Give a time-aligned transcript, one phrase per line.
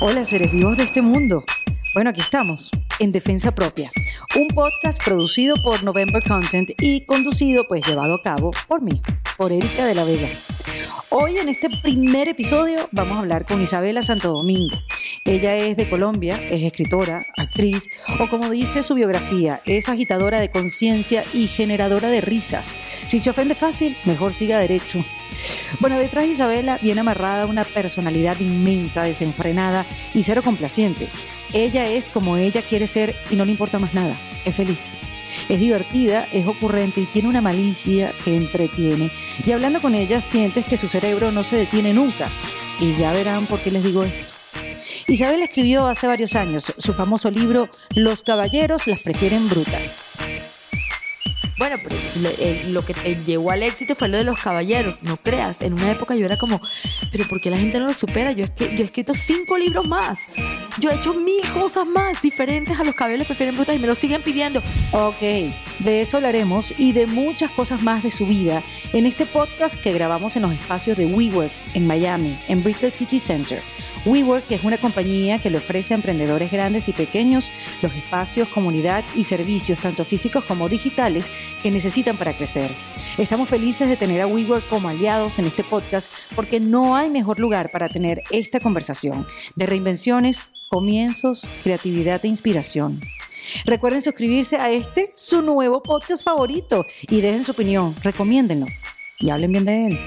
[0.00, 1.44] Hola, seres vivos de este mundo.
[1.94, 3.90] Bueno, aquí estamos, en Defensa Propia,
[4.36, 9.00] un podcast producido por November Content y conducido, pues llevado a cabo por mí,
[9.36, 10.28] por Erika de la Vega.
[11.10, 14.76] Hoy en este primer episodio vamos a hablar con Isabela Santo Domingo.
[15.24, 20.50] Ella es de Colombia, es escritora, actriz o como dice su biografía, es agitadora de
[20.50, 22.74] conciencia y generadora de risas.
[23.06, 25.04] Si se ofende fácil, mejor siga derecho.
[25.78, 31.08] Bueno, detrás de Isabela viene amarrada una personalidad inmensa, desenfrenada y cero complaciente.
[31.52, 34.18] Ella es como ella quiere ser y no le importa más nada.
[34.44, 34.96] Es feliz.
[35.48, 39.12] Es divertida, es ocurrente y tiene una malicia que entretiene.
[39.46, 42.28] Y hablando con ella sientes que su cerebro no se detiene nunca.
[42.80, 44.41] Y ya verán por qué les digo esto.
[45.06, 50.02] Isabel escribió hace varios años su famoso libro Los caballeros las prefieren brutas.
[51.58, 51.94] Bueno, pero
[52.40, 55.60] eh, lo que te llevó al éxito fue lo de los caballeros, no creas.
[55.60, 56.60] En una época yo era como,
[57.12, 58.32] pero ¿por qué la gente no lo supera?
[58.32, 60.18] Yo, es que, yo he escrito cinco libros más.
[60.80, 63.94] Yo he hecho mil cosas más diferentes a los caballeros prefieren brutas y me lo
[63.94, 64.60] siguen pidiendo.
[64.92, 69.76] Ok, de eso hablaremos y de muchas cosas más de su vida en este podcast
[69.76, 73.62] que grabamos en los espacios de WeWork en Miami, en Brickell City Center.
[74.04, 77.50] WeWork es una compañía que le ofrece a emprendedores grandes y pequeños
[77.82, 81.30] los espacios, comunidad y servicios, tanto físicos como digitales,
[81.62, 82.70] que necesitan para crecer.
[83.16, 87.38] Estamos felices de tener a WeWork como aliados en este podcast porque no hay mejor
[87.38, 93.00] lugar para tener esta conversación de reinvenciones, comienzos, creatividad e inspiración.
[93.64, 98.66] Recuerden suscribirse a este, su nuevo podcast favorito, y dejen su opinión, recomiéndenlo
[99.18, 99.98] y hablen bien de él,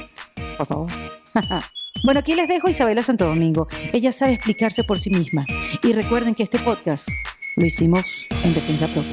[0.57, 0.91] por favor.
[2.03, 3.67] Bueno, aquí les dejo a Isabela Santo Domingo.
[3.93, 5.45] Ella sabe explicarse por sí misma.
[5.81, 7.07] Y recuerden que este podcast
[7.55, 9.11] lo hicimos en defensa propia.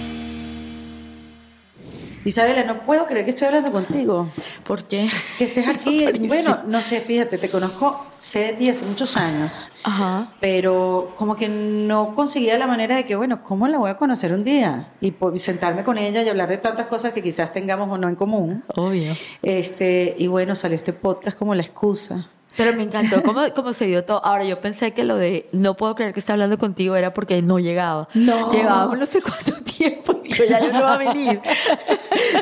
[2.24, 4.30] Isabela, no puedo creer que estoy hablando contigo.
[4.64, 5.08] ¿Por qué?
[5.39, 6.06] Que estés aquí.
[6.28, 9.69] bueno, no sé, fíjate, te conozco, sé de ti hace muchos años.
[9.83, 10.33] Ajá.
[10.41, 14.33] Pero como que no conseguía la manera de que, bueno, ¿cómo la voy a conocer
[14.34, 14.92] un día?
[15.00, 18.14] Y sentarme con ella y hablar de tantas cosas que quizás tengamos o no en
[18.17, 18.62] común.
[18.77, 19.14] Obvio.
[19.42, 22.29] Este, y bueno, salió este podcast como la excusa.
[22.57, 24.24] Pero me encantó cómo, cómo se dio todo.
[24.24, 27.40] Ahora, yo pensé que lo de no puedo creer que esté hablando contigo era porque
[27.42, 28.08] no llegaba.
[28.14, 28.51] No.
[28.52, 31.41] Llevábamos no sé cuánto tiempo y yo ya no va a venir.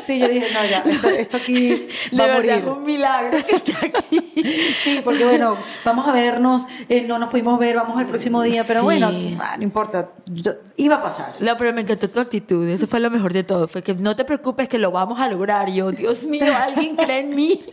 [0.01, 1.69] Sí, yo dije, no, ya, esto, esto aquí
[2.11, 2.69] De va a verdad, morir.
[2.69, 4.27] un milagro que esté aquí.
[4.77, 5.55] Sí, porque bueno,
[5.85, 8.83] vamos a vernos, eh, no nos pudimos ver, vamos al próximo día, pero Sí.
[8.85, 11.35] bueno, ah, no importa, yo- iba a pasar.
[11.39, 12.67] No, pero me encantó tu actitud.
[12.67, 13.67] Eso fue lo mejor de todo.
[13.67, 15.69] Fue que no te preocupes que lo vamos a lograr.
[15.71, 17.63] Yo, Dios mío, alguien cree en mí.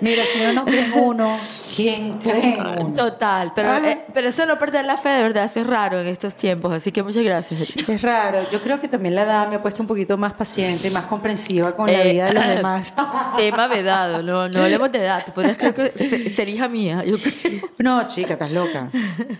[0.00, 1.38] Mira, si no cree en uno,
[1.76, 2.94] ¿quién cree en uno?
[2.94, 3.52] Total.
[3.54, 3.90] Pero, Ajá.
[3.90, 6.72] eh, pero eso no perder la fe, de verdad, eso es raro en estos tiempos.
[6.74, 7.76] Así que muchas gracias.
[7.88, 10.88] Es raro, yo creo que también la edad me ha puesto un poquito más paciente
[10.88, 12.94] y más comprensiva con la Eh, vida de los demás.
[13.36, 14.22] Tema vedado.
[14.22, 15.22] No, no hablemos de edad.
[15.24, 17.04] Tú podrías creer que se- ser hija mía.
[17.04, 17.60] Yo creo.
[17.78, 18.90] No, chica, estás loca.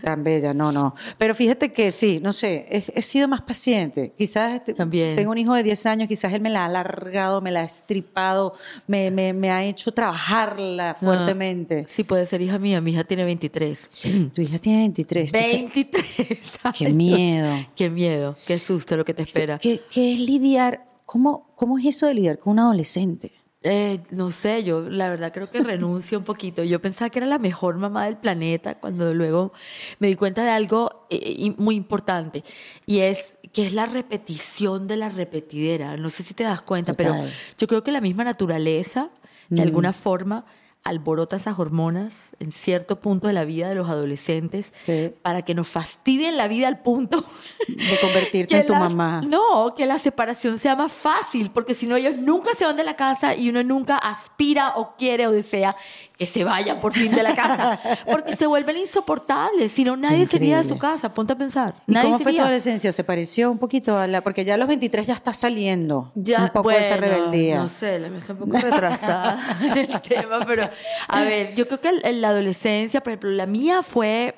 [0.03, 0.95] Tan bella, no, no.
[1.19, 4.13] Pero fíjate que sí, no sé, he, he sido más paciente.
[4.17, 5.17] Quizás este- También.
[5.17, 7.65] tengo un hijo de 10 años, quizás él me la ha alargado, me la ha
[7.65, 8.55] estripado,
[8.87, 11.85] me, me, me ha hecho trabajarla fuertemente.
[11.87, 12.81] Sí, puede ser hija mía.
[12.81, 13.91] Mi hija tiene 23.
[14.35, 15.33] Tu hija tiene 23.
[15.33, 17.51] tú sabes- 23 Qué miedo.
[17.77, 18.37] Qué miedo.
[18.47, 19.59] Qué susto lo que te espera.
[19.59, 20.85] ¿Qué, qué es lidiar?
[21.07, 23.33] ¿Cómo, ¿Cómo es eso de lidiar con un adolescente?
[23.65, 26.63] Eh, no sé, yo la verdad creo que renuncio un poquito.
[26.63, 29.53] Yo pensaba que era la mejor mamá del planeta cuando luego
[29.99, 32.45] me di cuenta de algo eh, muy importante
[32.87, 35.97] y es que es la repetición de la repetidera.
[35.97, 37.33] No sé si te das cuenta, pero Total.
[37.59, 39.11] yo creo que la misma naturaleza
[39.49, 40.45] de alguna forma
[40.89, 45.13] alborota esas hormonas en cierto punto de la vida de los adolescentes Sí.
[45.23, 47.25] para que nos fastidien la vida al punto
[47.69, 49.23] De convertirte en tu la- mamá.
[49.27, 52.85] No, que la separación sea más fácil, porque si no ellos nunca se van de
[52.85, 55.77] la casa y uno nunca aspira o quiere o desea
[56.17, 57.79] que se vayan por fin de la casa,
[58.11, 61.75] porque se vuelven insoportables, si no nadie sería de su casa, ponte a pensar.
[61.87, 62.43] ¿Y nadie cómo fue tu sería.
[62.43, 62.91] adolescencia?
[62.93, 64.23] ¿Se pareció un poquito a la...?
[64.23, 67.59] Porque ya a los 23 ya está saliendo Ya, un poco de esa bueno, rebeldía.
[67.59, 69.39] No sé, la mía está un poco retrasada
[69.77, 70.69] el tema, pero
[71.09, 74.35] a ver, yo creo que en la adolescencia, por ejemplo, la mía fue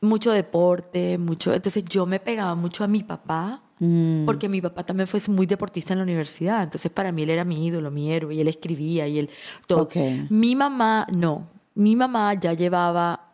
[0.00, 1.52] mucho deporte, mucho.
[1.54, 4.24] Entonces yo me pegaba mucho a mi papá, Mm.
[4.24, 6.62] porque mi papá también fue muy deportista en la universidad.
[6.62, 9.30] Entonces para mí él era mi ídolo, mi héroe, y él escribía y él
[9.66, 9.82] todo.
[9.82, 9.96] Ok.
[10.30, 11.46] Mi mamá, no.
[11.74, 13.32] Mi mamá ya llevaba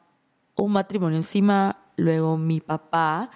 [0.56, 3.30] un matrimonio encima, luego mi papá,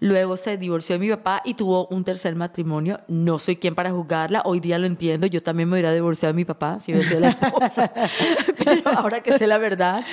[0.00, 3.00] luego se divorció de mi papá y tuvo un tercer matrimonio.
[3.08, 6.36] No soy quien para juzgarla, hoy día lo entiendo, yo también me hubiera divorciado de
[6.36, 7.92] mi papá si hubiera sido la esposa,
[8.64, 10.04] pero ahora que sé la verdad.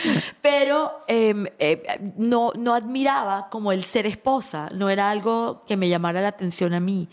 [0.42, 1.84] Pero eh, eh,
[2.18, 6.74] no, no admiraba como el ser esposa, no era algo que me llamara la atención
[6.74, 7.10] a mí.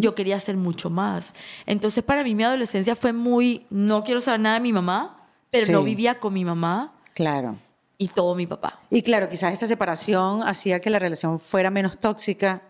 [0.00, 1.34] Yo quería hacer mucho más.
[1.66, 5.18] Entonces para mí mi adolescencia fue muy, no quiero saber nada de mi mamá,
[5.50, 5.72] pero Sí.
[5.72, 6.92] no vivía con mi mamá.
[7.14, 7.56] Claro.
[8.02, 8.80] Y todo mi papá.
[8.90, 12.62] Y claro, quizás esa separación hacía que la relación fuera menos tóxica,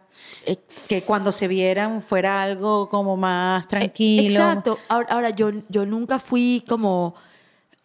[0.88, 4.34] que cuando se vieran fuera algo como más tranquilo.
[4.34, 4.78] Exacto.
[4.88, 7.14] Ahora, ahora yo, yo nunca fui como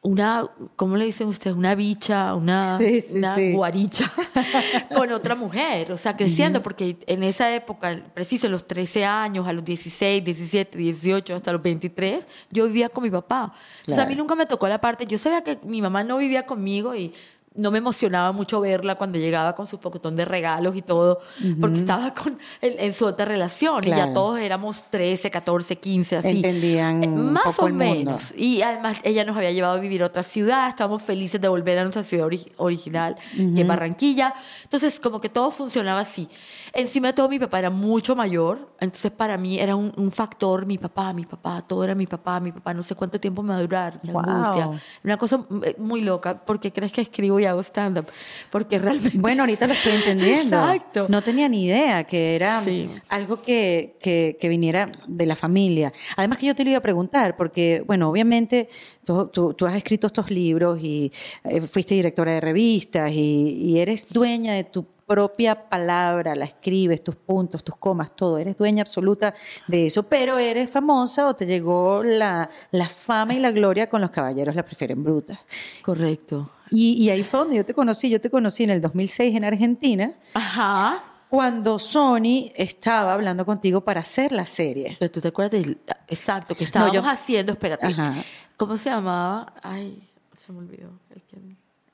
[0.01, 1.55] una, ¿cómo le dicen ustedes?
[1.57, 3.51] Una bicha, una, Sí, sí, una sí.
[3.53, 4.11] guaricha
[4.95, 9.47] con otra mujer, o sea, creciendo, porque en esa época, preciso, a los 13 años,
[9.47, 13.51] a los 16, 17, 18, hasta los 23, yo vivía con mi papá.
[13.81, 14.23] Entonces a mí Claro.
[14.23, 17.13] nunca me tocó la parte, yo sabía que mi mamá no vivía conmigo y
[17.57, 21.19] no me emocionaba mucho verla cuando llegaba con su pocotón de regalos y todo,
[21.59, 26.17] porque estaba con, en, en su otra relación y ya todos éramos 13, 14, 15,
[26.17, 26.37] así.
[26.37, 27.95] Entendían Eh, Más poco o el mundo.
[27.95, 28.33] menos.
[28.37, 31.77] Y además ella nos había llevado a vivir a otra ciudad, estábamos felices de volver
[31.79, 33.15] a nuestra ciudad ori- original,
[33.55, 34.33] que es Barranquilla.
[34.63, 36.27] Entonces, como que todo funcionaba así.
[36.73, 40.65] Encima de todo, mi papá era mucho mayor, entonces para mí era un, un factor,
[40.67, 43.49] mi papá, mi papá, todo era mi papá, mi papá, no sé cuánto tiempo me
[43.53, 44.19] va a durar, Wow.
[44.21, 44.69] angustia.
[45.03, 48.05] Una cosa eh, muy loca, porque crees que escribo y hago stand-up,
[48.51, 49.17] porque realmente...
[49.17, 50.57] Bueno, ahorita lo estoy entendiendo.
[50.57, 51.05] Exacto.
[51.09, 52.89] No tenía ni idea que era Sí.
[53.09, 55.91] algo que, que- que viniera de la familia.
[56.15, 58.67] Además que yo te lo iba a preguntar, porque, bueno, obviamente
[59.03, 61.11] tú, tú- tú has escrito estos libros y
[61.43, 63.17] eh, fuiste directora de revistas y,
[63.61, 68.37] y eres dueña de tu propia palabra, la escribes, tus puntos, tus comas, todo.
[68.37, 69.33] Eres dueña absoluta
[69.67, 74.01] de eso, pero eres famosa o te llegó la, la fama y la gloria con
[74.01, 75.39] los caballeros la prefieren bruta.
[75.81, 76.49] Correcto.
[76.69, 78.09] Y, y ahí fue donde yo te conocí.
[78.09, 81.01] Yo te conocí en el 2006 en Argentina, Ajá.
[81.29, 84.97] cuando Sony estaba hablando contigo para hacer la serie.
[84.99, 85.63] Pero tú te acuerdas.
[86.09, 87.85] Exacto, que estábamos yo- haciendo, espérate.
[87.87, 88.13] Ajá.
[88.57, 89.53] ¿Cómo se llamaba?
[89.63, 90.03] Ay,
[90.37, 90.89] se me olvidó.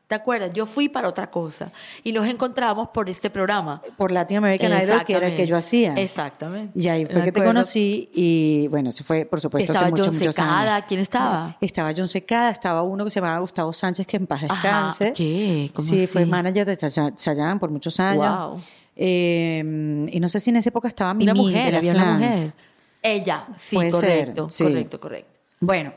[0.08, 0.52] ¿Te acuerdas?
[0.54, 1.72] Yo fui para otra cosa
[2.04, 3.82] y nos encontramos por este programa.
[3.98, 5.96] Por Latin American Idol, que era el que yo hacía.
[5.96, 6.78] Exactamente.
[6.80, 9.92] Y ahí fue Me que te conocí y bueno, se fue, por supuesto, Estaba hace
[9.92, 10.76] muchos, John muchos Secada.
[10.76, 10.86] años.
[10.90, 11.58] ¿Quién estaba?
[11.62, 15.14] Estaba John Secada, estaba uno que se llamaba Gustavo Sánchez, que en paz Ajá, descanse.
[15.14, 15.72] ¿qué?
[15.74, 16.08] ¿Cómo sí, así?
[16.08, 18.52] fue manager de Chaya- Chayanne por muchos años.
[18.52, 18.62] Wow.
[18.96, 22.18] Eh, y no sé si en esa época estaba Una mujer, de la había una
[22.18, 22.22] Flans.
[22.36, 22.54] mujer.
[23.02, 24.64] Ella, sí, Puede ser, correcto, sí.
[24.64, 25.40] correcto, correcto.
[25.60, 25.94] Bueno,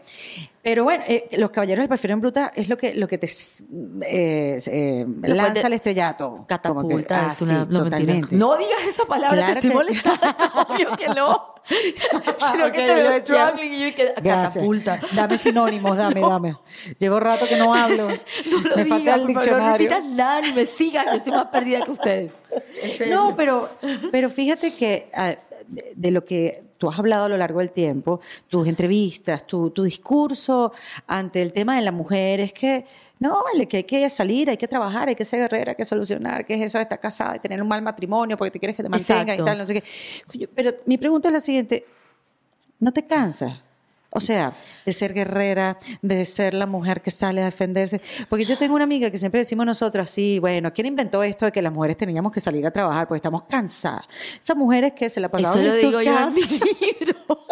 [0.67, 3.29] pero bueno, eh, los caballeros del prefieren bruta es lo que, lo que te
[4.03, 6.29] eh, eh, lanza al estrellato.
[6.29, 7.63] Como que- Catapulta ah, es una.
[7.65, 8.35] sí, no, totalmente.
[8.37, 10.27] no digas esa palabra, Claro te estoy molestando.
[10.69, 11.55] Obvio que no.
[12.53, 15.01] Sino Ok, que te yo veo struggling y yo que catapulta.
[15.13, 16.57] Dame sinónimos, dame, dame.
[16.99, 18.09] Llevo rato que no hablo.
[18.51, 19.73] No lo Me digas, falta el por favor, no diccionario.
[19.73, 22.33] repitas nada ni me sigas, que soy más perdida que ustedes.
[23.01, 23.11] En.
[23.11, 23.71] No, pero,
[24.11, 25.37] pero fíjate que ah,
[25.67, 29.71] de, de lo que tú has hablado a lo largo del tiempo, tus entrevistas, tu,
[29.71, 30.73] tu discurso
[31.07, 32.85] ante el tema de la mujer es que
[33.19, 35.85] no, vale, que hay que salir, hay que trabajar, hay que ser guerrera, hay que
[35.85, 38.77] solucionar, que es eso de estar casada y tener un mal matrimonio porque te quieres
[38.77, 39.43] que te mantengan Exacto.
[39.43, 40.49] y tal, no sé qué.
[40.55, 41.87] Pero mi pregunta es la siguiente,
[42.79, 43.63] ¿no te cansas?
[44.17, 44.55] O sea,
[44.87, 48.01] de ser guerrera, de ser la mujer que sale a defenderse.
[48.31, 51.53] Porque yo tengo una amiga que siempre decimos nosotros, sí, bueno, ¿quién inventó esto de
[51.53, 53.07] que las mujeres teníamos que salir a trabajar?
[53.07, 54.07] Porque estamos cansadas.
[54.43, 56.31] Esas mujeres que se la pasaban Eso lo en su digo yo en casa.
[56.35, 56.43] mi
[56.99, 57.47] libro.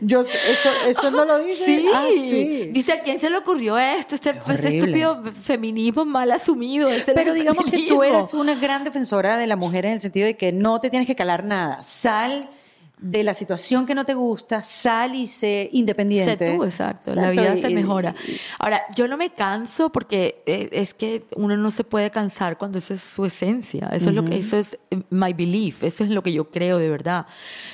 [0.00, 1.64] Yo, eso, eso no lo dice.
[1.64, 1.86] Sí.
[1.94, 2.70] Ah, sí.
[2.72, 4.14] Dice, ¿a quién se le ocurrió esto?
[4.14, 4.78] Este, este horrible.
[4.78, 6.88] estúpido feminismo mal asumido.
[6.88, 10.26] Este Pero digamos que tú eres una gran defensora de la mujer en el sentido
[10.26, 11.82] de que no te tienes que calar nada.
[11.82, 12.48] Sal
[13.02, 16.46] de la situación que no te gusta, sal y sé independiente.
[16.48, 17.14] Sé tú, exacto.
[17.14, 18.14] La Exacto, vida y- se y- mejora.
[18.60, 22.78] Ahora, yo no me canso porque eh, es que uno no se puede cansar cuando
[22.78, 23.88] esa es su esencia.
[23.92, 25.82] Eso es lo que, eso es eh, my belief.
[25.82, 27.26] Eso es lo que yo creo de verdad.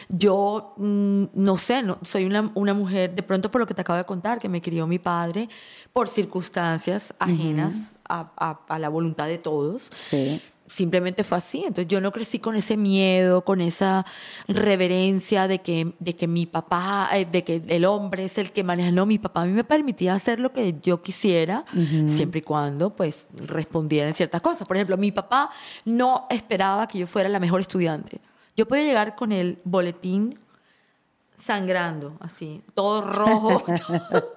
[0.08, 3.82] Yo mm, no sé, no, soy una, una mujer, de pronto por lo que te
[3.82, 5.48] acabo de contar, que me crió mi padre
[5.92, 10.40] por circunstancias ajenas a, a- a la voluntad de todos Sí.
[10.68, 11.58] Simplemente fue así.
[11.58, 14.06] Entonces yo no crecí con ese miedo, con esa
[14.46, 18.62] reverencia de que, de que mi papá, eh, de que el hombre es el que
[18.62, 18.90] maneja.
[18.90, 21.64] No, mi papá a mí me permitía hacer lo que yo quisiera,
[22.06, 24.68] siempre y cuando pues respondiera en ciertas cosas.
[24.68, 25.50] Por ejemplo, mi papá
[25.84, 28.20] no esperaba que yo fuera la mejor estudiante.
[28.56, 30.38] Yo podía llegar con el boletín
[31.38, 33.62] sangrando, así, todo rojo,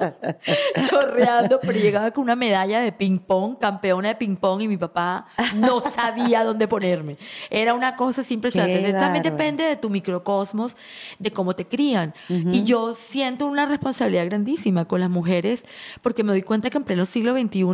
[0.89, 5.81] chorreando, pero llegaba con una medalla de ping-pong, campeona de ping-pong, y mi papá no
[5.81, 7.17] sabía dónde ponerme.
[7.50, 8.93] Era una cosa así impresionante.
[8.93, 10.77] También depende de tu microcosmos,
[11.20, 12.13] de cómo te crían.
[12.29, 15.63] Y yo siento una responsabilidad grandísima con las mujeres,
[16.01, 17.65] porque me doy cuenta que en pleno siglo XXI,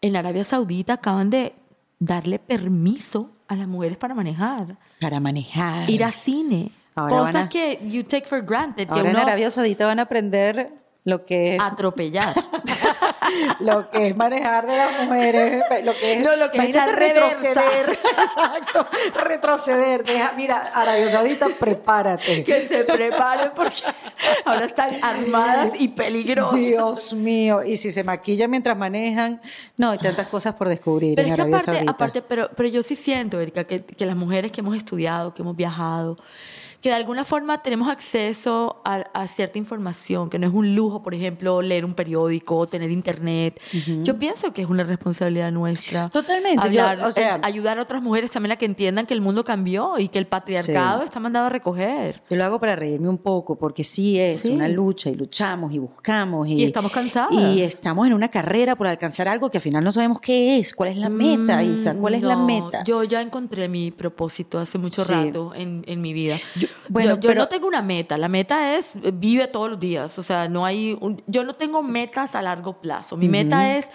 [0.00, 1.54] en Arabia Saudita, acaban de
[1.98, 5.88] darle permiso a las mujeres para manejar, Para manejar.
[5.90, 6.70] ir a cine.
[6.94, 9.98] Ahora cosas a- que you take for granted, que Ahora en uno Arabia Saudita van
[9.98, 10.70] a aprender
[11.06, 12.34] lo que es atropellar.
[13.60, 17.90] lo que es manejar de las mujeres, lo que es, No, lo que es retroceder,
[18.18, 18.86] exacto,
[19.22, 22.42] retroceder, deja, mira, Arabia Saudita, prepárate.
[22.44, 23.82] Que se preparen porque
[24.46, 26.58] ahora están armadas y peligrosas.
[26.58, 29.42] Dios mío, y si se maquillan mientras manejan,
[29.76, 31.92] no, hay tantas cosas por descubrir Pero en es que Arabia aparte, Saudita.
[31.92, 35.42] aparte pero, pero yo sí siento, Erika, que, que las mujeres que hemos estudiado, que
[35.42, 36.16] hemos viajado,
[36.84, 41.02] que de alguna forma tenemos acceso a, a cierta información, que no es un lujo,
[41.02, 43.58] por ejemplo, leer un periódico, tener internet.
[44.02, 46.10] Yo pienso que es una responsabilidad nuestra.
[46.10, 49.22] Totalmente, yo, Hablar, o sea- ayudar a otras mujeres también a que entiendan que el
[49.22, 51.06] mundo cambió y que el patriarcado Sí.
[51.06, 52.22] está mandado a recoger.
[52.28, 54.50] Yo lo hago para reírme un poco, porque sí es Sí.
[54.50, 56.46] una lucha y luchamos y buscamos.
[56.48, 57.32] Y, Y estamos cansadas.
[57.32, 60.74] Y estamos en una carrera por alcanzar algo que al final no sabemos qué es,
[60.74, 62.84] cuál es la meta, Mm, Isa, cuál es la meta.
[62.84, 65.14] Yo ya encontré mi propósito hace mucho Sí.
[65.14, 66.36] rato en, en mi vida.
[66.56, 68.18] Yo, bueno, yo pero- no tengo una meta.
[68.18, 70.18] La meta es eh, vive todos los días.
[70.18, 70.96] O sea, no hay.
[71.00, 73.16] un- yo no tengo metas a largo plazo.
[73.16, 73.88] Mi meta es.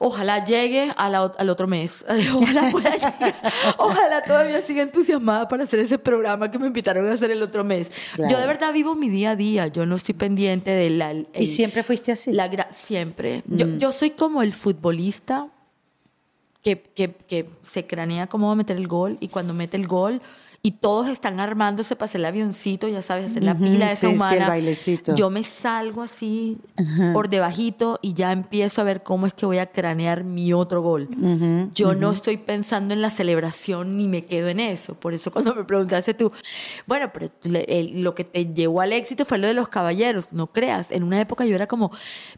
[0.00, 2.04] Ojalá llegue a la al otro mes.
[2.34, 3.34] Ojalá pueda llegar.
[3.78, 7.62] Ojalá todavía siga entusiasmada para hacer ese programa que me invitaron a hacer el otro
[7.64, 7.92] mes.
[8.14, 8.32] Claro.
[8.32, 9.68] Yo de verdad vivo mi día a día.
[9.68, 11.12] Yo no estoy pendiente de la.
[11.12, 12.32] el- y siempre fuiste así.
[12.32, 13.42] la siempre.
[13.46, 15.46] Yo, yo soy como el futbolista
[16.62, 19.86] que, que, que se cranea cómo va a meter el gol y cuando mete el
[19.86, 20.20] gol
[20.66, 24.00] y todos están armándose para hacer el avioncito, ya sabes, hacer la pila esa sí,
[24.00, 24.48] sí, el humana.
[24.48, 25.14] bailecito.
[25.14, 26.56] Yo me salgo así
[27.12, 30.80] por debajito y ya empiezo a ver cómo es que voy a cranear mi otro
[30.80, 31.08] gol.
[31.20, 34.94] Ujú, Yo no estoy pensando en la celebración ni me quedo en eso.
[34.94, 36.32] Por eso cuando me preguntaste tú,
[36.86, 37.30] bueno, pero
[37.92, 40.90] lo que te llevó al éxito fue lo de los caballeros, no creas.
[40.92, 41.90] En una época yo era como,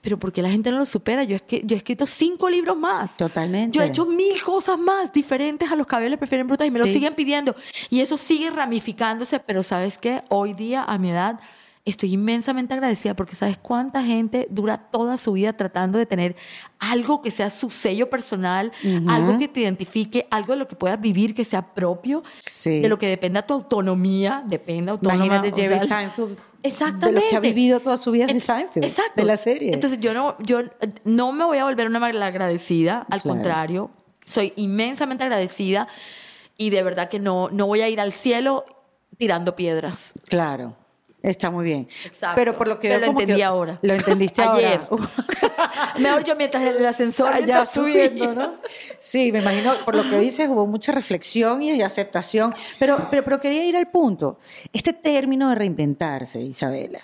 [0.02, 1.22] pero ¿por qué la gente no lo supera?
[1.22, 3.16] Yo, es que, yo he escrito cinco libros más.
[3.18, 3.78] Totalmente.
[3.78, 6.80] Yo he hecho mil cosas más diferentes a los caballeros le prefieren brutas y me
[6.80, 6.94] lo Sí.
[6.94, 7.54] siguen pidiendo.
[7.88, 10.22] Y eso sigue ramificándose, pero ¿sabes qué?
[10.28, 11.38] Hoy día, a mi edad,
[11.84, 16.34] estoy inmensamente agradecida porque ¿sabes cuánta gente dura toda su vida tratando de tener
[16.80, 18.72] algo que sea su sello personal,
[19.08, 22.80] algo que te identifique, algo de lo que puedas vivir que sea propio, Sí.
[22.80, 25.26] de lo que dependa tu autonomía, dependa autónoma.
[25.26, 26.36] Imagínate o Jerry sea, Seinfeld.
[26.64, 27.06] Exactamente.
[27.06, 28.84] De los que ha vivido toda su vida Ent- Seinfeld.
[28.84, 29.12] Exacto.
[29.14, 29.72] De la serie.
[29.72, 30.62] Entonces yo no, yo
[31.04, 33.36] no me voy a volver una malagradecida, al Claro.
[33.36, 33.90] contrario,
[34.24, 35.86] soy inmensamente agradecida
[36.56, 38.64] y de verdad que no, no voy a ir al cielo
[39.18, 40.12] tirando piedras.
[40.28, 40.76] Claro.
[41.22, 41.88] Está muy bien.
[42.04, 42.36] Exacto.
[42.36, 43.78] Pero por lo que Pero veo lo entendí ahora.
[43.82, 44.86] Lo entendiste Ayer.
[44.88, 45.10] ahora.
[45.98, 48.32] Mejor yo mientras el ascensor ya mientras subiendo.
[48.32, 48.54] ¿no?
[48.98, 52.54] Sí, me imagino, por lo que dices, hubo mucha reflexión y aceptación.
[52.78, 54.38] Pero, pero, pero quería ir al punto.
[54.72, 57.00] Este término de reinventarse, Isabela,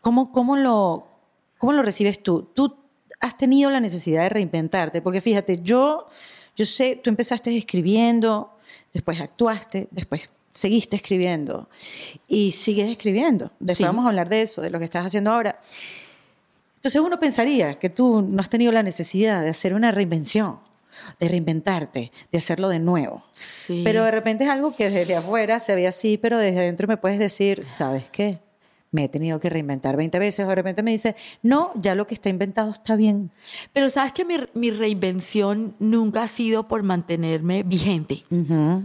[0.00, 1.06] ¿cómo, cómo, lo,
[1.58, 2.50] ¿cómo lo recibes tú?
[2.54, 2.76] Tú
[3.20, 6.08] has tenido la necesidad de reinventarte, porque fíjate, yo,
[6.56, 8.56] yo sé, tú empezaste escribiendo,
[8.92, 11.68] después actuaste, después seguiste escribiendo
[12.28, 13.50] y sigues escribiendo.
[13.58, 13.84] Después Sí.
[13.84, 15.58] vamos a hablar de eso, de lo que estás haciendo ahora.
[16.76, 20.58] Entonces uno pensaría que tú no has tenido la necesidad de hacer una reinvención,
[21.20, 23.22] de reinventarte, de hacerlo de nuevo.
[23.32, 23.82] Sí.
[23.84, 26.96] Pero de repente es algo que desde afuera se ve así, pero desde adentro me
[26.96, 28.40] puedes decir, ¿sabes qué?
[28.92, 30.46] Me he tenido que reinventar 20 veces.
[30.46, 33.30] De repente me dice, no, ya lo que está inventado está bien.
[33.72, 38.22] Pero sabes que mi, mi reinvención nunca ha sido por mantenerme vigente.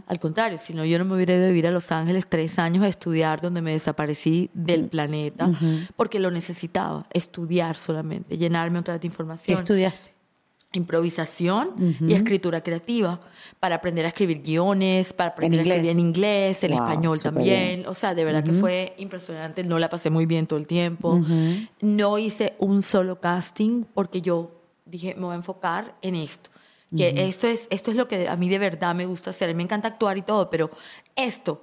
[0.07, 2.57] Al contrario, si no, yo no me hubiera ido a vivir a Los Ángeles tres
[2.57, 5.51] años a estudiar donde me desaparecí del planeta
[5.95, 9.57] porque lo necesitaba, estudiar solamente, llenarme otra vez de ¿Qué información.
[9.57, 10.16] estudiaste?
[10.77, 13.19] Improvisación y escritura creativa
[13.59, 17.45] para aprender a escribir guiones, para aprender a escribir en inglés, en Wow, español también.
[17.79, 17.87] bien.
[17.87, 19.63] O sea, de verdad que fue impresionante.
[19.63, 21.19] No la pasé muy bien todo el tiempo.
[21.81, 24.51] No hice un solo casting porque yo
[24.85, 26.49] dije, me voy a enfocar en esto.
[26.95, 29.53] Que esto, es, esto es lo que a mí de verdad me gusta hacer.
[29.53, 30.71] Me encanta actuar y todo, pero
[31.17, 31.61] esto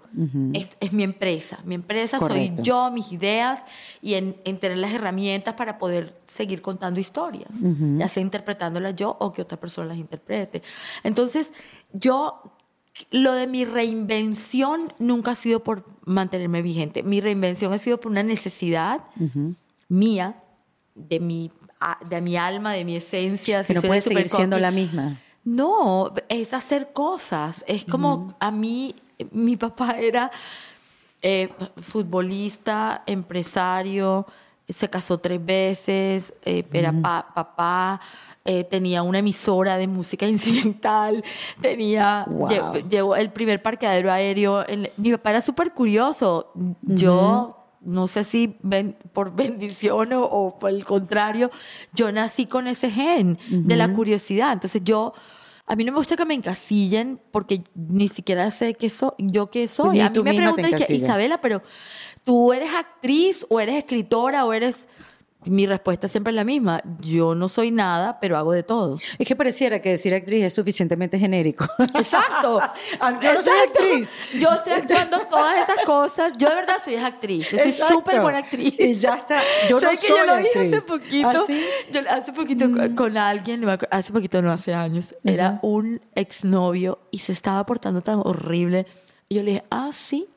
[0.53, 1.61] es, es mi empresa.
[1.65, 2.57] Mi empresa Correcto.
[2.57, 3.65] soy yo, mis ideas
[4.03, 7.63] y en, en tener las herramientas para poder seguir contando historias,
[7.97, 10.63] ya sea interpretándolas yo o que otra persona las interprete.
[11.05, 11.55] Entonces,
[11.95, 12.43] yo,
[13.11, 17.03] lo de mi reinvención nunca ha sido por mantenerme vigente.
[17.03, 19.05] Mi reinvención ha sido por una necesidad
[19.89, 20.43] mía,
[20.95, 21.51] de mi,
[22.09, 23.63] de mi alma, de mi esencia.
[23.63, 25.17] Si no suena puede seguir siendo la misma.
[25.45, 27.65] No, es hacer cosas.
[27.69, 28.95] Es como a mí,
[29.31, 30.31] mi papá era
[31.23, 31.49] eh,
[31.83, 34.27] futbolista, empresario,
[34.69, 38.01] se casó tres veces, eh, era pa- papá,
[38.47, 41.23] eh, tenía una emisora de música incidental,
[41.61, 42.49] tenía, Wow.
[42.49, 44.65] lle- llevó el primer parqueadero aéreo.
[44.97, 46.53] mi papá era súper curioso.
[46.83, 51.51] Yo no sé si ven- por bendición o, o por el contrario,
[51.93, 54.53] yo nací con ese gen de la curiosidad.
[54.53, 55.13] Entonces yo,
[55.67, 59.51] a mí no me gusta que me encasillen porque ni siquiera sé qué soy, yo
[59.51, 59.97] qué soy.
[59.97, 60.97] Ni a mí me preguntan, y.
[61.05, 61.63] Isabela, pero
[62.25, 64.89] tú eres actriz o eres escritora o eres...
[65.47, 66.81] mi respuesta siempre es la misma.
[67.01, 68.99] Yo no soy nada, pero hago de todo.
[69.19, 71.67] Es que pareciera que decir actriz es suficientemente genérico.
[71.95, 72.61] Exacto.
[73.23, 74.09] Yo no soy actriz.
[74.41, 76.37] Yo estoy actuando todas esas cosas.
[76.39, 77.51] Yo de verdad soy actriz.
[77.51, 78.75] Yo soy súper buena actriz.
[78.79, 79.41] Y ya está.
[79.69, 80.73] Yo no ¿Sabes que soy yo lo dije actriz.
[80.73, 81.29] hace poquito?
[81.29, 81.65] ¿Ah, sí?
[81.93, 87.19] Yo hace poquito con- con alguien, hace poquito, no hace años, era un exnovio y
[87.19, 88.87] se estaba portando tan horrible.
[89.29, 90.29] Y yo le dije, ah, sí.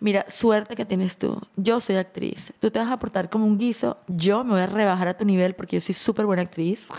[0.00, 1.38] Mira, suerte que tienes tú.
[1.56, 2.52] Yo soy actriz.
[2.58, 3.98] Tú te vas a portar como un guiso.
[4.08, 6.88] Yo me voy a rebajar a tu nivel porque yo soy súper buena actriz.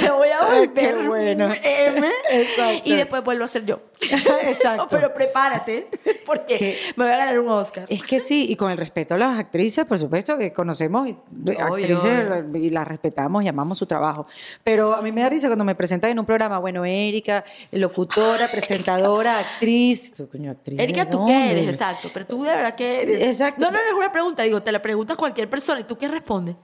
[0.00, 1.52] te voy a Ay, volver qué bueno.
[1.62, 2.82] M Exacto.
[2.84, 3.80] y después vuelvo a ser yo.
[4.42, 4.86] Exacto.
[4.90, 5.88] Pero prepárate
[6.26, 7.86] porque Que- me voy a ganar un Oscar.
[7.88, 11.16] Es que sí, y con el respeto a las actrices, por supuesto que conocemos y-
[11.58, 14.26] actrices y las respetamos y amamos su trabajo.
[14.64, 18.48] Pero a mí me da risa cuando me presentan en un programa, bueno, Erika, locutora,
[18.48, 20.12] presentadora, actriz.
[20.30, 20.78] Coño, actriz.
[20.80, 21.68] Erika, ¿de ¿tú qué eres?
[21.68, 22.10] Exacto.
[22.12, 23.22] Pero tú de verdad qué eres.
[23.22, 23.60] Exacto.
[23.64, 24.42] No, no, no es una pregunta.
[24.42, 26.56] Digo, te la preguntas cualquier persona y tú qué respondes.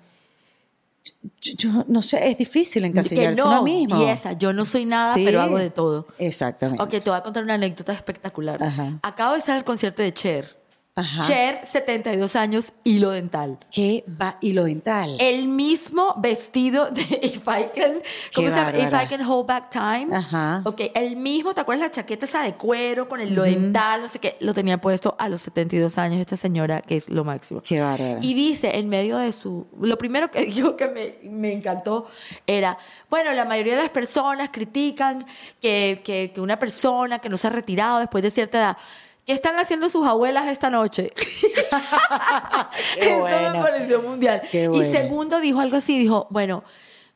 [1.41, 3.49] Yo, yo no sé, es difícil que encasillarse no.
[3.49, 4.01] uno mismo.
[4.01, 5.25] Y esa, yo no soy nada, Sí.
[5.25, 6.07] pero hago de todo.
[6.19, 6.83] Exactamente.
[6.83, 8.62] Ok, te voy a contar una anécdota espectacular.
[8.62, 8.99] Ajá.
[9.03, 10.62] Acabo de estar al concierto de Cher.
[10.95, 11.27] Ajá.
[11.27, 13.59] Cher, 72 años, hilo dental.
[13.71, 14.37] ¿Qué va?
[14.43, 15.17] Hilo dental.
[15.21, 17.95] El mismo vestido de If I Can,
[18.35, 18.79] ¿cómo se llama?
[18.79, 18.93] If.
[18.93, 20.15] I Can Hold Back Time.
[20.15, 20.61] Ajá.
[20.67, 24.03] Ok, el mismo, ¿te acuerdas la chaqueta esa de cuero con el hilo dental?
[24.03, 27.25] No sé qué, lo tenía puesto a los 72 años esta señora, que es lo
[27.25, 27.63] máximo.
[27.63, 28.19] Qué bárbara.
[28.21, 29.67] Y dice en medio de su...
[29.81, 32.07] Lo primero que dijo que me, me encantó
[32.47, 32.77] era,
[33.09, 35.25] bueno, la mayoría de las personas critican
[35.59, 38.77] que, que, que una persona que no se ha retirado después de cierta edad,
[39.26, 41.12] ¿qué están haciendo sus abuelas esta noche?
[42.97, 43.62] Eso me bueno.
[43.62, 44.43] pareció mundial.
[44.50, 44.93] Qué Y bueno.
[44.93, 46.62] segundo dijo algo así, dijo, bueno...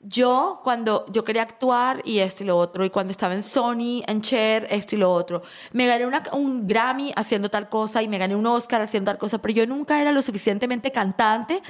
[0.09, 4.03] Yo, cuando yo quería actuar y esto y lo otro, y cuando estaba en Sony,
[4.07, 8.09] en Cher, esto y lo otro, me gané una- un Grammy haciendo tal cosa y
[8.09, 11.61] me gané un Oscar haciendo tal cosa, pero yo nunca era lo suficientemente cantante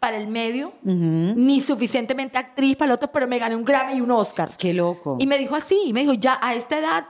[0.00, 4.00] para el medio, ni suficientemente actriz para el otro, pero me gané un Grammy y
[4.00, 4.56] un Oscar.
[4.56, 5.16] Qué loco.
[5.20, 7.04] Y me dijo así, me dijo, ya a esta edad,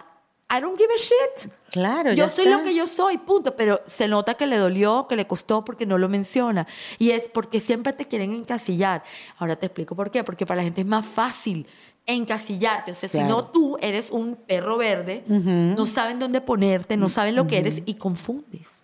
[0.55, 1.51] I don't give a shit.
[1.75, 2.59] Claro, Yo ya soy está.
[2.59, 3.57] lo que yo soy, punto.
[3.57, 6.69] Pero se nota que le dolió, que le costó porque no lo menciona.
[7.01, 9.03] Y es porque siempre te quieren encasillar.
[9.39, 10.23] Ahora te explico por qué.
[10.23, 11.67] Porque para la gente es más fácil
[12.07, 12.93] encasillarte.
[12.93, 17.35] O sea, si no tú eres un perro verde, no saben dónde ponerte, no saben
[17.35, 18.84] lo que eres y confundes.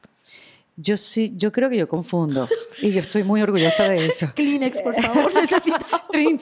[0.83, 2.49] Yo sí, yo creo que yo confundo.
[2.81, 4.29] Y yo estoy muy orgullosa de eso.
[4.35, 5.31] Kleenex, por favor.
[6.11, 6.39] Trin,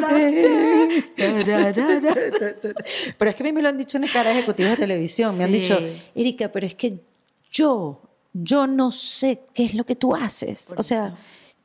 [0.00, 0.08] da.
[3.18, 5.36] Pero es que a mí me lo han dicho en cara ejecutivos de televisión.
[5.36, 5.78] Me han dicho,
[6.14, 7.00] Erika, pero es que
[7.50, 8.00] yo,
[8.32, 10.68] yo no sé qué es lo que tú haces.
[10.70, 11.16] Por o sea, eso.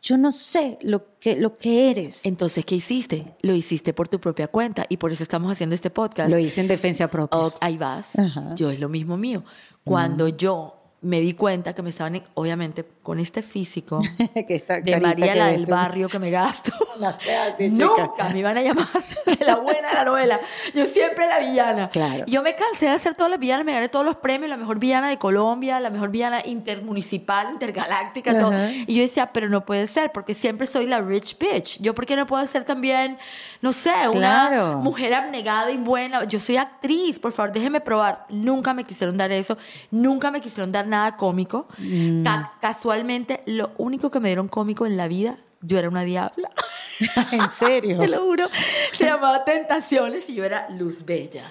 [0.01, 2.25] yo no sé lo que, lo que eres.
[2.25, 3.35] Entonces, ¿qué hiciste?
[3.41, 6.29] Lo hiciste por tu propia cuenta y por eso estamos haciendo este podcast.
[6.29, 7.39] Lo hice en defensa propia.
[7.39, 8.19] Oh, ahí vas.
[8.19, 8.53] Ajá.
[8.55, 9.45] Yo es lo mismo mío.
[9.85, 14.01] Cuando yo me di cuenta que me estaban, obviamente, con este físico
[14.33, 15.71] que de María la del tú.
[15.71, 16.71] barrio que me gasto.
[16.95, 17.69] No chica.
[17.69, 18.87] Nunca me iban a llamar
[19.45, 20.39] la buena de la novela.
[20.73, 21.89] Yo siempre la villana.
[21.89, 22.23] Claro.
[22.25, 24.79] Yo me cansé de hacer todas las villanas, me gané todos los premios, la mejor
[24.79, 28.53] villana de Colombia, la mejor villana intermunicipal, intergaláctica, todo.
[28.53, 28.69] Ajá.
[28.87, 31.81] Y yo decía, pero no puede ser, porque siempre soy la rich bitch.
[31.81, 33.17] Yo, ¿por qué no puedo ser también,
[33.61, 36.23] no sé, una mujer abnegada y buena?
[36.23, 38.25] Yo soy actriz, por favor, déjeme probar.
[38.29, 39.57] Nunca me quisieron dar eso,
[39.91, 41.67] nunca me quisieron dar nada cómico.
[41.77, 42.23] Mm.
[42.23, 46.51] Ca- casualmente, lo único que me dieron cómico en la vida, yo era una diabla.
[47.31, 47.97] en serio.
[47.99, 48.47] Te lo juro.
[48.93, 51.43] Se llamaba Tentaciones y yo era Luz Bella.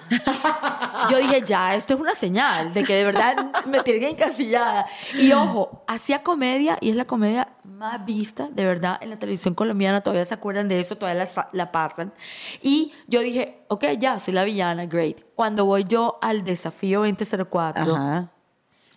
[1.09, 4.85] Yo dije, ya, esto es una señal de que de verdad me tienen encasillada.
[5.13, 9.53] Y ojo, hacía comedia y es la comedia más vista, de verdad, en la televisión
[9.53, 10.01] colombiana.
[10.01, 12.13] Todavía se acuerdan de eso, todavía la, la pasan.
[12.61, 15.17] Y yo dije, ok, ya, soy la villana, great.
[15.35, 18.31] Cuando voy yo al desafío 2004, Ajá.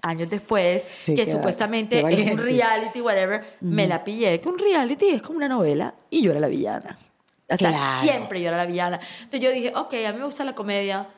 [0.03, 4.49] Años después, Sí, que qué- supuestamente qué es un reality, whatever, me la pillé, que
[4.49, 6.99] un reality es como una novela y yo era la villana.
[7.51, 8.07] O sea, Claro.
[8.07, 9.01] siempre yo era la villana.
[9.23, 11.09] Entonces yo dije, ok, a mí me gusta la comedia,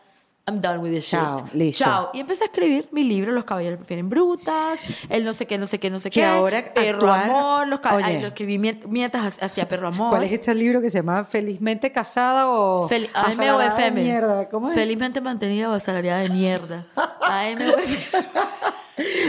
[0.48, 1.52] I'm done with this Chao, shit.
[1.54, 1.84] listo.
[1.84, 2.10] Chao.
[2.14, 5.66] Y empecé a escribir mi libro, Los caballeros prefieren brutas, el no sé qué, no
[5.66, 6.24] sé qué, no sé Que qué.
[6.26, 8.04] ahora Perro actuar- amor, los cab- Oye.
[8.06, 10.08] ay, lo escribí mient- mientras hacía Perro amor.
[10.10, 13.66] ¿Cuál es este libro que se llama Felizmente casada o Fel- AM o asalariada de
[13.68, 14.02] FM.
[14.02, 14.48] mierda?
[14.48, 14.74] ¿Cómo es?
[14.74, 16.86] Felizmente mantenida o asalariada de mierda.
[16.96, 17.98] AM o FM.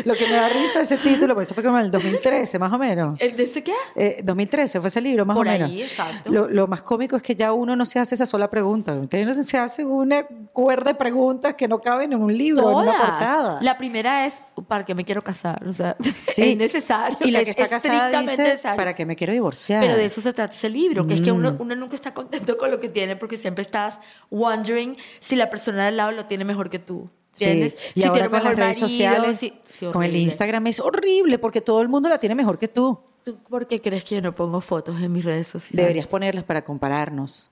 [0.06, 2.72] Lo que me da risa ese título, porque eso fue como en el 2013, más
[2.74, 3.20] o menos.
[3.22, 3.74] ¿El de ese qué?
[3.96, 5.70] Eh, 2013 fue ese libro, más Por o menos.
[5.70, 6.32] ahí, exacto.
[6.32, 8.94] Lo, lo más cómico es que ya uno no se hace esa sola pregunta.
[8.94, 12.78] Usted no se hace una cuerda de preguntas que no caben en un libro, en
[12.88, 13.60] una portada.
[13.62, 15.66] La primera es, ¿para qué me quiero casar?
[15.68, 16.52] O sea, Sí.
[16.52, 17.18] es necesario.
[17.22, 18.78] Y la es que está casada dice, necesario.
[18.78, 19.82] ¿para qué me quiero divorciar?
[19.82, 21.36] Pero de eso se trata ese libro, que es que Mm.
[21.38, 25.50] uno, uno nunca está contento con lo que tiene porque siempre estás wondering si la
[25.50, 27.10] persona del lado lo tiene mejor que tú.
[27.32, 27.78] Sí, ¿Entiendes?
[27.96, 30.16] Y Si ahora con las redes marido, sociales, sí- sí, con el.
[30.16, 33.00] Instagram es horrible porque todo el mundo la tiene mejor que tú.
[33.24, 35.78] ¿Tú por qué crees que yo no pongo fotos en mis redes sociales?
[35.78, 37.50] Deberías ponerlas para compararnos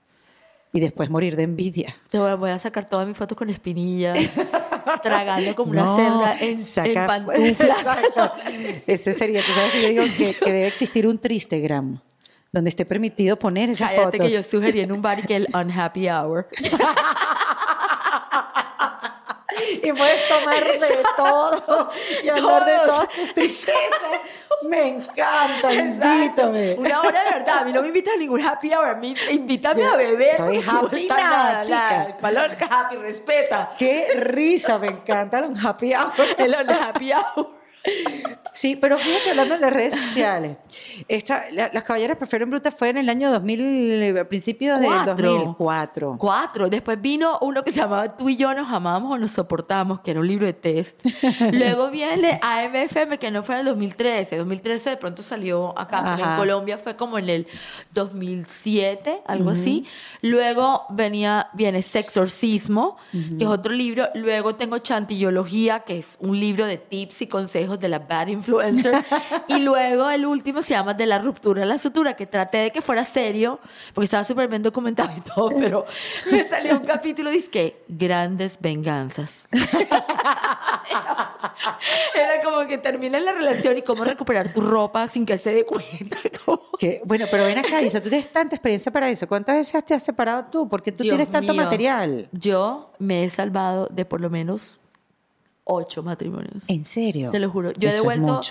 [0.73, 1.95] y después morir de envidia.
[2.09, 4.17] Te voy a, sacar todas mis fotos con espinillas,
[5.03, 7.77] tragando como una No, cerda en, saca- en pantuflas.
[7.79, 8.31] Exacto.
[8.87, 11.99] Ese sería, tú sabes que yo digo que, que debe existir un tristegram
[12.51, 14.27] donde esté permitido poner esas Cállate fotos.
[14.27, 16.47] que yo sugerí en un bar y que el unhappy hour.
[19.83, 21.89] y puedes tomar de todo
[22.23, 24.19] y hablar de todas tus tristezas.
[24.63, 26.75] Me encanta, invítame.
[26.75, 27.59] Una hora de verdad.
[27.59, 28.89] A mí no me invitas a ningún happy hour.
[28.89, 30.31] A mí, invítame Yo a beber.
[30.31, 32.05] estoy porque happy nada, chica.
[32.05, 33.71] El valor happy, respeta.
[33.77, 36.11] Qué risa, me encanta un happy hour.
[36.37, 37.58] El unhappy hour.
[38.53, 40.57] Sí, pero fíjate, hablando de las redes sociales,
[41.07, 45.13] esta, la- Las Caballeras Prefieren Brutas fue en el año 2000, a principios del Cuatro.
[45.15, 46.15] 2004.
[46.19, 46.69] Cuatro.
[46.69, 50.11] Después vino uno que se llamaba Tú y yo nos amamos o nos soportamos, que
[50.11, 51.01] era un libro de test.
[51.53, 54.35] Luego viene AMFM, que no fue en el 2013.
[54.37, 56.35] 2013 de pronto salió acá, pero en.
[56.37, 57.47] Colombia fue como en el
[57.93, 59.85] 2007, algo así.
[60.21, 64.05] Luego venía, viene Sexorcismo, que es otro libro.
[64.15, 69.03] Luego tengo Chantillología, que es un libro de tips y consejos de la bad influencer.
[69.47, 72.71] y luego el último se llama De la ruptura a la sutura, que traté de
[72.71, 73.59] que fuera serio,
[73.93, 75.85] porque estaba súper bien documentado y todo, pero
[76.31, 79.47] me salió un capítulo, dice que grandes venganzas.
[82.15, 85.53] Era como que termina la relación y cómo recuperar tu ropa sin que él se
[85.53, 86.17] dé cuenta.
[86.45, 89.27] como- Que- bueno, pero ven acá, Isa, tú tienes tanta experiencia para eso.
[89.27, 90.67] ¿Cuántas veces te has separado tú?
[90.69, 91.63] Porque tú Dios tienes tanto mío.
[91.63, 92.27] material.
[92.31, 94.78] Yo me he salvado de por lo menos
[95.71, 96.63] ocho matrimonios.
[96.69, 97.29] ¿En serio?
[97.29, 97.71] Te lo juro.
[97.73, 98.41] Yo he Eso devuelto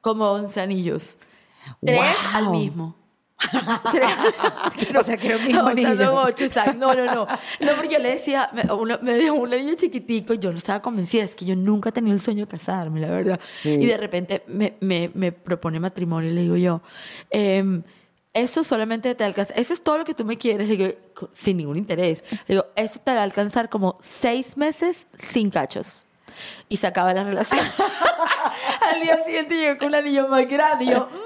[0.00, 1.18] como 11 anillos.
[1.84, 2.30] Tres Wow.
[2.34, 2.94] al mismo.
[3.90, 4.06] Tres.
[4.98, 6.04] O sea, que era un mismo No, o sea, anillo.
[6.04, 6.74] son ocho, exacto.
[6.78, 7.26] No, no, no.
[7.26, 10.58] No, porque yo le decía, me, uno- me dijo un niño chiquitico y yo no
[10.58, 11.24] estaba convencida.
[11.24, 13.40] Es que yo nunca he tenido el sueño de casarme, la verdad.
[13.42, 13.70] Sí.
[13.72, 16.80] Y de repente me, me, me propone matrimonio y le digo yo,
[17.30, 17.82] em,
[18.34, 19.54] eso solamente te alcanza.
[19.54, 20.68] Eso es todo lo que tú me quieres.
[20.68, 20.92] Le digo,
[21.32, 22.24] sin ningún interés.
[22.46, 26.04] Le digo, eso te va a alcanzar como seis meses sin cachos.
[26.68, 27.60] Y se acaba la relación.
[28.92, 30.84] Al día siguiente llegué con un anillo más grande.
[30.84, 31.23] Y yo, "Mm, va,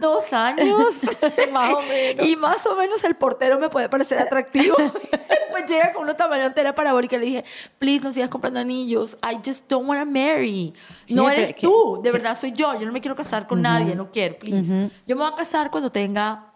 [0.00, 1.00] dos años.
[1.52, 2.26] Más o menos.
[2.26, 4.76] Y más o menos el portero me puede parecer atractivo.
[5.50, 7.44] pues llega con una tamaño entera parabólica y le dije,
[7.78, 9.16] please, no sigas comprando anillos.
[9.22, 10.72] I just don't want to marry.
[11.08, 12.74] No Sí, eres que- tú, de verdad soy yo.
[12.78, 14.90] Yo no me quiero casar con nadie, no quiero, please.
[15.06, 16.53] Yo me voy a casar cuando tenga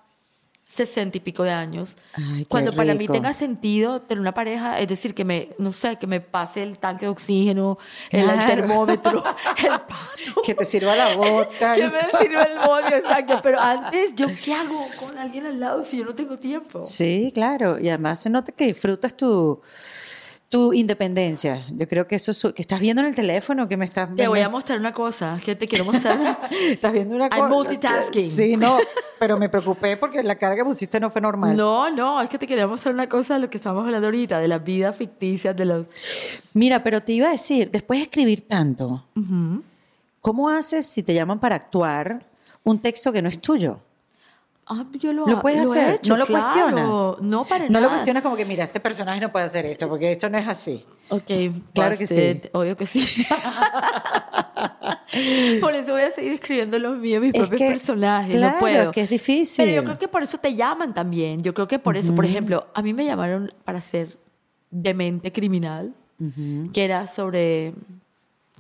[0.69, 1.97] sesenta y pico de años.
[2.13, 5.97] Ay, cuando para mí tenga sentido tener una pareja, es decir, que me, no sé,
[5.97, 7.79] que me pase el tanque de oxígeno,
[8.11, 8.47] el, Claro.
[8.47, 9.25] termómetro,
[9.65, 10.43] el pato.
[10.45, 11.75] Que te sirva la vodka.
[11.75, 13.41] Que me sirva el bote, exacto.
[13.43, 16.83] Pero antes, ¿yo qué hago con alguien al lado si yo no tengo tiempo?
[16.83, 17.79] Sí, claro.
[17.79, 19.63] Y además se nota que disfrutas tu,
[20.49, 21.63] tu independencia.
[21.71, 24.15] Yo creo que eso es su- que estás viendo en el teléfono, que me estás
[24.15, 26.41] Te voy a mostrar una cosa que te quiero mostrar.
[26.71, 27.49] Estás viendo una cosa.
[27.49, 28.31] multitasking.
[28.31, 28.79] Sí, no,
[29.19, 31.55] pero me preocupé porque la cara que pusiste no fue normal.
[31.55, 34.41] No, no, es que te quería mostrar una cosa de lo que estamos hablando ahorita,
[34.41, 35.87] de las vidas ficticias, de los...
[36.55, 39.05] Mira, pero te iba a decir, después de escribir tanto,
[40.23, 42.25] ¿cómo haces si te llaman para actuar
[42.65, 43.81] un texto que no es tuyo?
[44.71, 45.95] Ah, yo lo, ¿Lo puedes he hacer?
[45.95, 46.45] hecho, ¿No lo claro.
[46.45, 46.87] cuestionas?
[47.23, 47.87] No para No nada.
[47.87, 50.47] lo cuestionas como que, mira, este personaje no puede hacer esto, porque esto no es
[50.47, 50.85] así.
[51.09, 51.23] Ok,
[51.73, 52.43] Claro que sí.
[52.53, 53.01] Obvio que sí.
[55.61, 58.37] por eso voy a seguir escribiendo los míos, mis Es propios que, personajes.
[58.37, 58.93] claro, no puedo.
[58.93, 59.65] que es difícil.
[59.65, 61.43] Pero yo creo que por eso te llaman también.
[61.43, 64.17] Yo creo que por eso, por ejemplo, a mí me llamaron para ser
[64.71, 65.95] demente criminal,
[66.73, 67.75] que era sobre.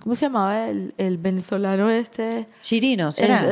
[0.02, 2.46] ¿Cómo se llamaba el, el venezolano este?
[2.60, 3.42] Chirino, Es, ¿será?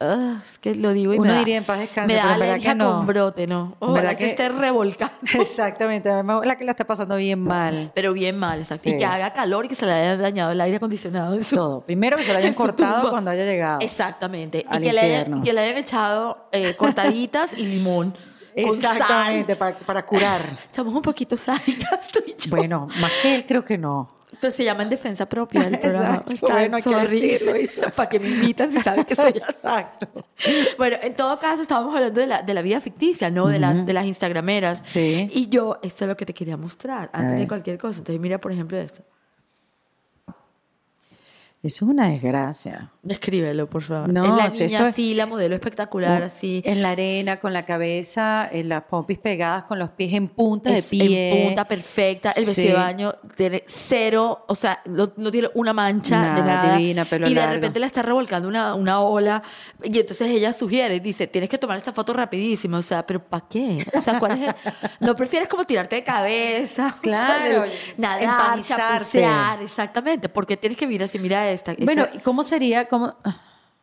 [0.00, 2.14] ugh, ugh, es que lo digo y Uno me da, diría en paz descanse, me
[2.14, 2.96] da pero alergia que no.
[2.98, 3.76] con brote, ¿no?
[3.80, 5.14] Oh, verdad que, que- esté revolcando.
[5.40, 6.10] Exactamente,
[6.44, 7.90] la que la está pasando bien mal.
[7.94, 8.88] Pero bien mal, exacto.
[8.88, 8.94] Sí.
[8.94, 11.56] Y que haga calor y que se le haya dañado el aire acondicionado en su
[11.56, 11.80] Todo.
[11.80, 13.80] Primero que se lo hayan cortado cuando haya llegado.
[13.80, 14.64] Exactamente.
[14.68, 18.16] Al y que le, hayan, que le hayan echado eh, cortaditas y limón.
[18.54, 20.40] Exactamente, para, para curar.
[20.66, 22.50] Estamos un poquito sádicas tú y yo.
[22.50, 24.15] Bueno, más que él creo que no.
[24.36, 26.14] Entonces se llama en defensa propia el programa.
[26.16, 26.46] Exacto.
[26.52, 27.90] Bueno, hay que decirlo, Isa.
[27.96, 29.30] Para que me invitan si saben que soy.
[29.30, 30.08] Exacto.
[30.78, 33.48] Bueno, en todo caso, estábamos hablando de la, de la vida ficticia, ¿no?
[33.48, 34.84] de, la- de las instagrameras.
[34.84, 35.28] Sí.
[35.32, 37.98] Y yo, esto es lo que te quería mostrar, antes de cualquier cosa.
[37.98, 39.02] Entonces, mira, por ejemplo, esto.
[41.66, 42.90] Eso es una desgracia.
[43.08, 44.08] Escríbelo, por favor.
[44.08, 46.60] No, es la si niña así, la modelo espectacular, así.
[46.64, 50.70] En la arena, con la cabeza, en las pompis pegadas, con los pies en punta
[50.70, 51.40] Es de pie.
[51.42, 52.72] en punta perfecta, el vestido Sí.
[52.72, 56.76] de baño tiene cero, o sea, no, no tiene una mancha de Nada, nada.
[56.78, 57.54] divina, pelo y de largo.
[57.54, 59.42] repente la está revolcando una, una ola
[59.82, 63.46] y entonces ella sugiere, dice, tienes que tomar esta foto rapidísima, o sea, pero ¿para
[63.48, 63.86] qué?
[63.94, 64.54] O sea, ¿cuál es el-
[65.00, 66.86] ¿No prefieres como tirarte de cabeza?
[66.98, 67.64] O sea, Claro,
[67.98, 68.58] nadar,
[69.62, 72.86] exactamente, porque tienes que mirar así, mira esta, esta- Bueno, ¿y ¿cómo sería?
[72.86, 73.14] ¿Cómo?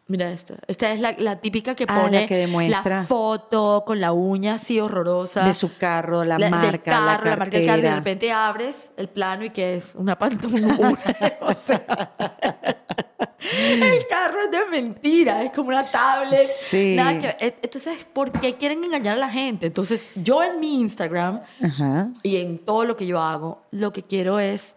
[0.07, 0.55] Mira esta.
[0.67, 2.97] Esta es la, la típica que Ah, la pone que demuestra.
[2.97, 5.45] la foto con la uña así horrorosa.
[5.45, 7.95] De su carro, la, del marca, carro, la marca del carro, y de cartera.
[7.95, 10.77] repente abres el plano y que es una pantalla.
[11.41, 12.11] o sea,
[13.39, 16.47] el carro es de mentira, es como una tablet.
[16.47, 16.95] Sí.
[16.95, 19.67] Nada que- entonces, ¿por qué quieren engañar a la gente?
[19.67, 22.09] Entonces, yo en mi Instagram Ajá.
[22.23, 24.75] y en todo lo que yo hago, lo que quiero es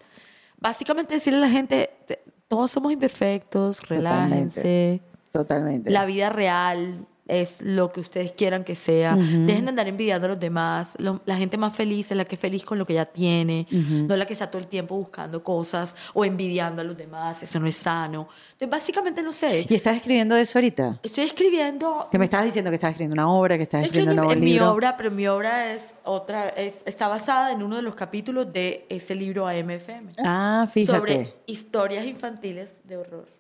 [0.59, 4.61] básicamente decirle a la gente, te- todos somos imperfectos, Totalmente.
[4.61, 5.03] relájense.
[5.33, 5.91] Totalmente.
[5.91, 9.15] La vida real es lo que ustedes quieran que sea.
[9.17, 10.95] Dejen de andar envidiando a los demás.
[10.99, 13.67] Lo- la gente más feliz es la que es feliz con lo que ya tiene,
[13.71, 17.43] no la que está todo el tiempo buscando cosas o envidiando a los demás.
[17.43, 18.29] Eso no es sano.
[18.53, 19.67] Entonces, básicamente, no sé.
[19.69, 21.01] ¿Y estás escribiendo eso ahorita?
[21.03, 22.09] Estoy escribiendo.
[22.11, 24.33] Que me estabas diciendo que estabas escribiendo una obra, que Estoy escribiendo un escribiendo nuevo
[24.33, 27.95] en mi obra, pero mi obra es otra, es- está basada en uno de los
[27.95, 30.13] capítulos de ese libro AMFM.
[30.25, 30.97] Ah, fíjate.
[30.99, 33.36] Sobre historias infantiles de horror.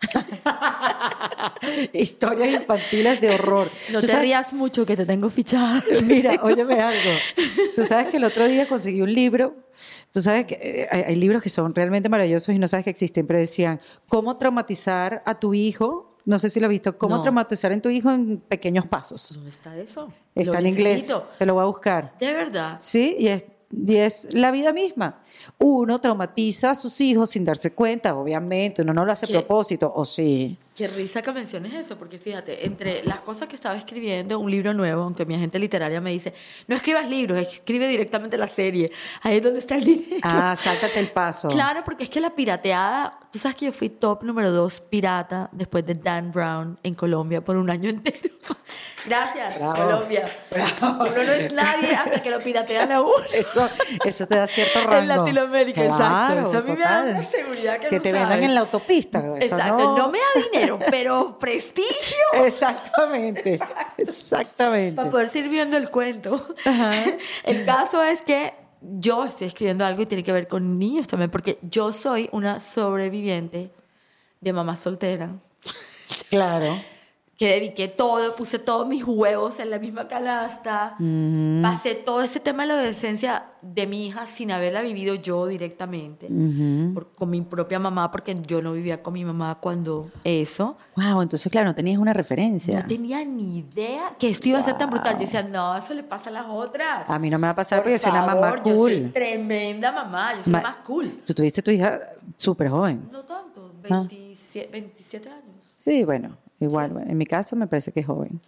[1.92, 3.70] Historias infantiles de horror.
[3.92, 5.82] No ¿Tú te sabes- rías mucho que te tengo fichada.
[6.04, 7.10] Mira, óyeme algo.
[7.74, 9.54] Tú sabes que el otro día conseguí un libro.
[10.12, 12.90] Tú sabes que eh, hay, hay libros que son realmente maravillosos y no sabes que
[12.90, 16.16] existen, pero decían, ¿cómo traumatizar a tu hijo?
[16.24, 16.96] No sé si lo has visto.
[16.98, 17.22] ¿Cómo No.
[17.22, 19.34] traumatizar en tu hijo en pequeños pasos?
[19.34, 20.12] ¿Dónde está eso?
[20.34, 21.12] Está Lo en inglés.
[21.38, 22.14] Te lo voy a buscar.
[22.18, 22.78] De verdad.
[22.80, 25.22] Sí, y es, y es la vida misma.
[25.58, 28.82] Uno traumatiza a sus hijos sin darse cuenta, obviamente.
[28.82, 30.58] Uno no lo hace a propósito, o sí.
[30.76, 34.74] Qué risa que menciones eso, porque fíjate, entre las cosas que estaba escribiendo, un libro
[34.74, 36.34] nuevo, aunque mi agente literaria me dice,
[36.66, 38.92] no escribas libros, escribe directamente la serie.
[39.22, 40.20] Ahí es donde está el dinero.
[40.22, 41.48] Ah, sáltate el paso.
[41.48, 45.48] Claro, porque es que la pirateada, tú sabes que yo fui top número dos pirata
[45.52, 48.34] después de Dan Brown en Colombia por un año entero.
[49.06, 49.74] Gracias, Bravo.
[49.76, 50.28] Colombia.
[50.82, 53.12] Uno no es nadie hasta que lo piratean a uno.
[53.32, 53.66] Eso,
[54.04, 54.96] eso te da cierto rango.
[54.98, 56.50] En Latinoamérica, Claro, exacto.
[56.50, 57.10] Eso a mí me da total.
[57.14, 58.44] una seguridad que, Que no te vendan sabes.
[58.44, 59.18] en la autopista.
[59.20, 60.08] eso Exacto, no...
[60.10, 63.58] me da dinero, pero prestigio Exactamente,
[63.96, 64.96] exactamente.
[64.96, 66.46] para poder seguir viendo el cuento.
[67.44, 71.30] El caso es que yo estoy escribiendo algo y tiene que ver con niños también,
[71.30, 73.70] porque yo soy una sobreviviente
[74.40, 75.30] de mamá soltera,
[76.30, 76.78] Claro.
[77.36, 80.96] Que dediqué todo, puse todos mis huevos en la misma canasta,
[81.62, 86.28] pasé todo ese tema de la adolescencia de mi hija sin haberla vivido yo directamente,
[86.94, 90.78] por- con mi propia mamá, porque yo no vivía con mi mamá cuando eso.
[90.96, 92.80] Wow, entonces, claro, no tenías una referencia.
[92.80, 95.14] No tenía ni idea que esto iba a ser tan brutal.
[95.14, 97.10] Yo decía, no, eso le pasa a las otras.
[97.10, 99.00] A mí no me va a pasar Por porque soy una mamá favor, Yo soy
[99.02, 99.12] cool.
[99.12, 101.20] tremenda mamá, yo soy Ma- más cool.
[101.26, 102.00] Tú tuviste tu hija
[102.38, 103.08] súper joven.
[103.12, 104.06] No tanto, Ah.
[104.08, 105.70] 27, 27 años.
[105.74, 106.90] Sí, bueno, igual.
[106.90, 108.40] bueno, en mi caso me parece que es joven.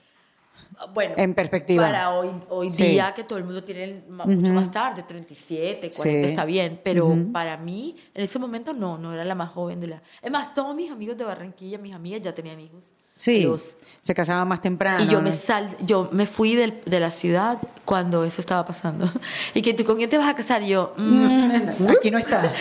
[0.80, 1.84] Ah, Bueno, En perspectiva.
[1.86, 2.88] para hoy, hoy Sí.
[2.88, 6.30] día que todo el mundo tiene ma- mucho más tarde, 37, 40 Sí.
[6.30, 9.86] está bien, pero para mí en ese momento no, no era la más joven de
[9.88, 10.02] la...
[10.22, 12.82] Es más, todos mis amigos de Barranquilla, mis amigas ya tenían hijos.
[13.14, 13.44] Sí,
[14.00, 15.02] se casaba más temprano.
[15.04, 15.36] Y yo me ¿no?
[15.36, 19.10] sal, yo me fui del- de la ciudad cuando eso estaba pasando.
[19.54, 21.24] Y que tú con quién te vas a casar Y yo, mm,
[21.82, 22.42] Mm, Aquí no está.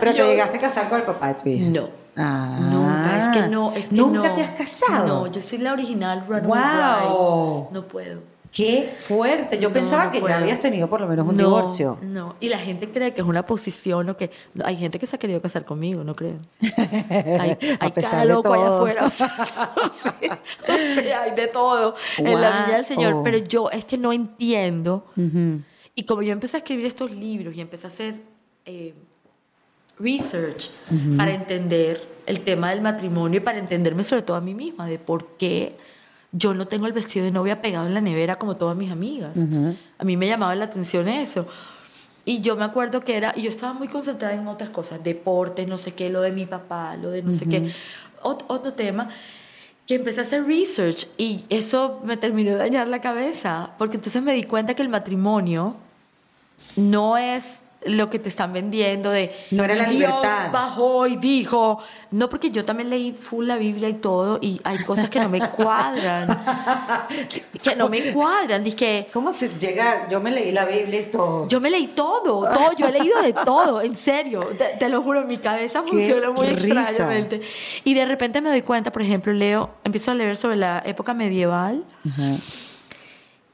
[0.00, 1.68] Pero te llegaste a casar con el papá de tu hija.
[1.70, 2.02] no.
[2.14, 2.58] Ah.
[2.60, 2.81] Nunca,
[3.22, 4.34] es que no, es que ¿Nunca no.
[4.34, 5.06] te has casado?
[5.06, 7.60] No, yo soy la original Runaway Wow.
[7.70, 7.74] Bride.
[7.74, 8.32] No puedo.
[8.52, 9.58] Qué fuerte.
[9.58, 10.34] Yo No, pensaba no que puedo.
[10.34, 11.98] ya habías tenido por lo menos un no, divorcio.
[12.02, 14.30] No, y la gente cree que es una posición o que
[14.62, 16.40] hay gente que se ha querido casar conmigo, no creen.
[17.40, 18.76] Hay, A hay pesar cada de loco allá todo.
[18.76, 19.06] afuera.
[19.06, 19.58] O sea,
[20.68, 23.22] o hay de todo en la viña del Señor, Wow.
[23.24, 25.06] pero yo es que no entiendo.
[25.16, 25.60] Ujú.
[25.94, 28.16] Y como yo empecé a escribir estos libros y empecé a hacer
[28.66, 28.94] eh,
[29.98, 30.70] research
[31.16, 34.98] para entender el tema del matrimonio y para entenderme sobre todo a mí misma, de
[34.98, 35.76] por qué
[36.32, 39.36] yo no tengo el vestido de novia pegado en la nevera como todas mis amigas.
[39.98, 41.46] A mí me llamaba la atención eso.
[42.24, 45.66] Y yo me acuerdo que era, y yo estaba muy concentrada en otras cosas, deportes,
[45.66, 47.72] no sé qué, lo de mi papá, lo de no sé qué,
[48.22, 49.08] Ot- otro tema,
[49.88, 54.22] que empecé a hacer research y eso me terminó de dañar la cabeza, porque entonces
[54.22, 55.70] me di cuenta que el matrimonio
[56.76, 60.50] no es lo que te están vendiendo de No era la Dios libertad.
[60.52, 61.78] bajó y dijo.
[62.12, 65.30] No, porque yo también leí full la Biblia y todo, y hay cosas que no
[65.30, 66.28] me cuadran.
[67.62, 68.62] que, no me cuadran.
[68.62, 70.08] Dije, ¿Cómo se llega?
[70.10, 71.48] Yo me leí la Biblia y todo.
[71.48, 75.00] yo me leí todo, todo, yo he leído de todo, en serio, te, te lo
[75.00, 76.82] juro, mi cabeza Qué funciona muy risa.
[76.82, 77.40] extrañamente.
[77.84, 81.14] Y de repente me doy cuenta, por ejemplo, leo, empiezo a leer sobre la época
[81.14, 81.82] medieval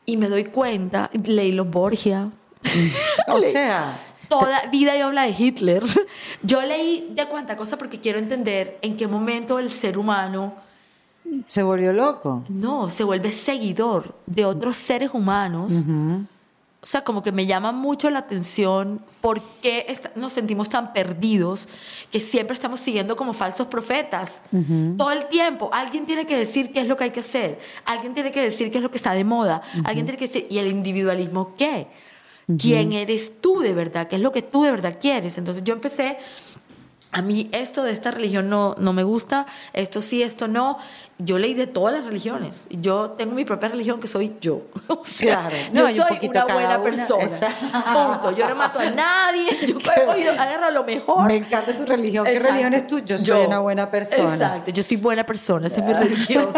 [0.05, 2.31] y me doy cuenta, leí los Borgia.
[3.29, 3.97] O Leí sea,
[4.29, 5.83] Toda vida y habla de Hitler.
[6.43, 10.55] Yo leí de cuánta cosa porque quiero entender en qué momento el ser humano
[11.47, 12.45] se volvió loco.
[12.49, 15.73] no se vuelve seguidor de otros seres humanos.
[16.81, 21.69] O sea, como que me llama mucho la atención por qué nos sentimos tan perdidos
[22.13, 24.43] que siempre estamos siguiendo como falsos profetas.
[24.97, 25.71] Todo el tiempo.
[25.73, 27.59] Alguien tiene que decir qué es lo que hay que hacer.
[27.85, 29.61] Alguien tiene que decir qué es lo que está de moda.
[29.85, 31.89] Alguien tiene que decir, ¿y el individualismo qué?
[32.57, 34.09] ¿Quién eres tú de verdad?
[34.09, 35.37] ¿Qué es lo que tú de verdad quieres?
[35.37, 36.17] Entonces yo empecé
[37.13, 40.79] a mí esto de esta religión no, no me gusta, esto sí, esto no.
[41.21, 42.67] Yo leí de todas las religiones.
[42.71, 44.63] Yo tengo mi propia religión que soy yo.
[44.89, 45.57] O sea, Claro.
[45.73, 46.83] yo No, y un soy una buena una.
[46.83, 47.49] persona.
[48.23, 48.37] Punto.
[48.37, 49.49] Yo no mato a nadie.
[49.67, 51.27] Yo cojo, agarro lo mejor.
[51.27, 52.25] Me encanta tu religión.
[52.25, 52.53] ¿Qué Exacto.
[52.53, 52.99] religión es tú?
[53.01, 54.33] Yo soy una buena persona.
[54.35, 56.51] Exacto, yo soy buena persona, esa es mi religión.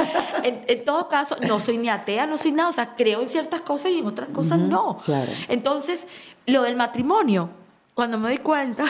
[0.42, 3.28] En, en todo caso, no soy ni atea, no soy nada, o sea, creo en
[3.30, 4.98] ciertas cosas y en otras cosas no.
[5.04, 5.32] claro.
[5.48, 6.06] Entonces,
[6.46, 7.48] lo del matrimonio,
[7.94, 8.84] cuando me doy cuenta,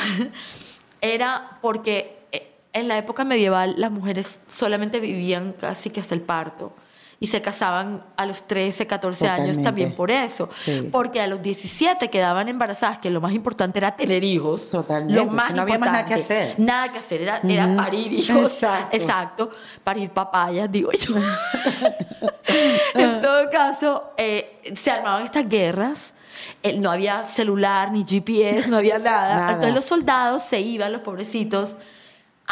[1.01, 6.23] era porque eh, en la época medieval las mujeres solamente vivían casi que hasta el
[6.23, 6.73] parto.
[7.23, 10.49] Y se casaban a los 13, 14 años también por eso.
[10.51, 10.89] Sí.
[10.91, 14.71] Porque a los 17 quedaban embarazadas, que lo más importante era tener hijos.
[14.71, 16.55] Totalmente, Lo más no había más nada que hacer.
[16.59, 18.39] Nada que hacer, era, era parir hijos.
[18.63, 18.97] Exacto.
[18.97, 19.51] Exacto.
[19.85, 21.15] Parir papayas, digo yo.
[22.95, 26.15] en todo caso, eh, se armaban estas guerras.
[26.63, 29.37] eh, no había celular, ni GPS, no había nada.
[29.41, 29.53] Nada.
[29.53, 31.77] Entonces los soldados se iban, los pobrecitos,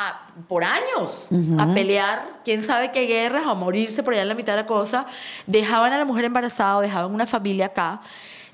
[0.01, 4.29] a- por años a pelear, quién sabe qué guerras, o a morirse por allá en
[4.29, 5.07] la mitad de la cosa.
[5.47, 8.01] Dejaban a la mujer embarazada, dejaban una familia acá.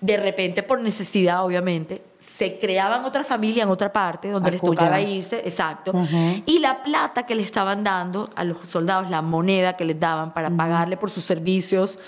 [0.01, 5.01] De repente, por necesidad, obviamente, se creaban otra familia en otra parte donde les tocaba
[5.01, 5.93] irse, exacto.
[6.47, 10.33] Y la plata que le estaban dando a los soldados, la moneda que les daban
[10.35, 11.99] para pagarle por sus servicios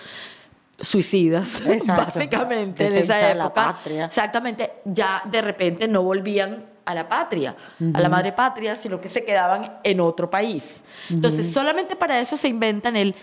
[0.79, 2.13] suicidas, Exacto.
[2.15, 3.65] básicamente, en esa de la época.
[3.73, 4.05] patria.
[4.07, 7.55] Exactamente, ya de repente no volvían a la patria,
[7.95, 10.83] a la madre patria, sino que se quedaban en otro país.
[11.11, 13.15] Entonces, solamente para eso se inventan el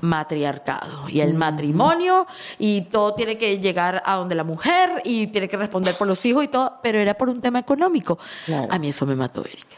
[0.00, 2.26] matriarcado y el matrimonio
[2.58, 6.24] y todo tiene que llegar a donde la mujer y tiene que responder por los
[6.24, 8.18] hijos y todo, pero era por un tema económico.
[8.46, 8.68] Claro.
[8.70, 9.76] A mí eso me mató, Erika.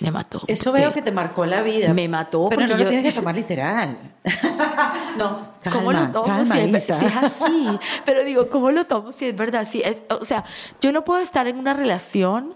[0.00, 0.40] Me mató.
[0.46, 1.92] Eso veo que te marcó la vida.
[1.92, 3.98] Me mató Pero porque no lo yo- tienes que tomar literal.
[5.18, 6.98] no, calma, ¿Cómo lo tomo calma, si, es, Isa.
[6.98, 7.78] si es así?
[8.06, 9.66] Pero digo, ¿cómo lo tomo si es verdad?
[9.66, 10.42] Si es, o sea,
[10.80, 12.54] yo no puedo estar en una relación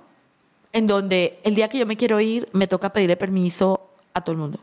[0.74, 4.32] en donde el día que yo me quiero ir me toca pedirle permiso a todo
[4.32, 4.58] el mundo.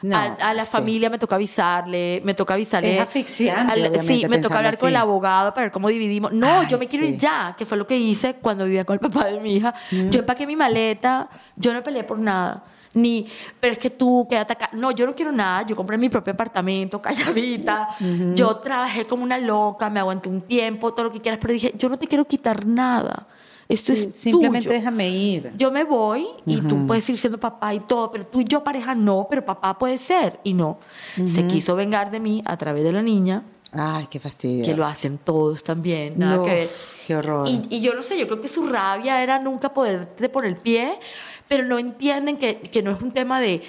[0.00, 0.70] No, a, a la sí.
[0.70, 2.94] familia me toca avisarle, me toca avisarle.
[2.96, 6.32] Es asfixiante, al- sí, me toca hablar con el abogado para ver cómo dividimos.
[6.32, 7.12] No, Ay, yo me quiero sí.
[7.14, 9.74] ir ya, que fue lo que hice cuando vivía con el papá de mi hija.
[9.90, 10.10] Mm.
[10.10, 12.62] Yo empaqué mi maleta, yo no peleé por nada.
[12.94, 13.26] Ni,
[13.60, 14.70] pero es que tú quédate acá.
[14.72, 15.62] No, yo no quiero nada.
[15.66, 17.88] Yo compré mi propio apartamento, calladita.
[18.34, 21.74] Yo trabajé como una loca, me aguanté un tiempo, todo lo que quieras, pero dije,
[21.76, 23.26] yo no te quiero quitar nada.
[23.68, 24.78] Esto Sí, es simplemente tuyo.
[24.78, 25.52] déjame ir.
[25.58, 28.64] Yo me voy y tú puedes ir siendo papá y todo, pero tú y yo
[28.64, 30.40] pareja no, pero papá puede ser.
[30.42, 30.78] Y no.
[31.26, 34.64] Se quiso vengar de mí a través de la niña, Ay, qué fastidio.
[34.64, 36.14] que lo hacen todos también.
[36.18, 36.70] Nada No, que ver.
[37.06, 37.46] qué horror.
[37.46, 40.56] Y, y yo no sé, yo creo que su rabia era nunca poderte por el
[40.56, 40.98] pie,
[41.46, 43.62] pero no entienden que, que no es un tema de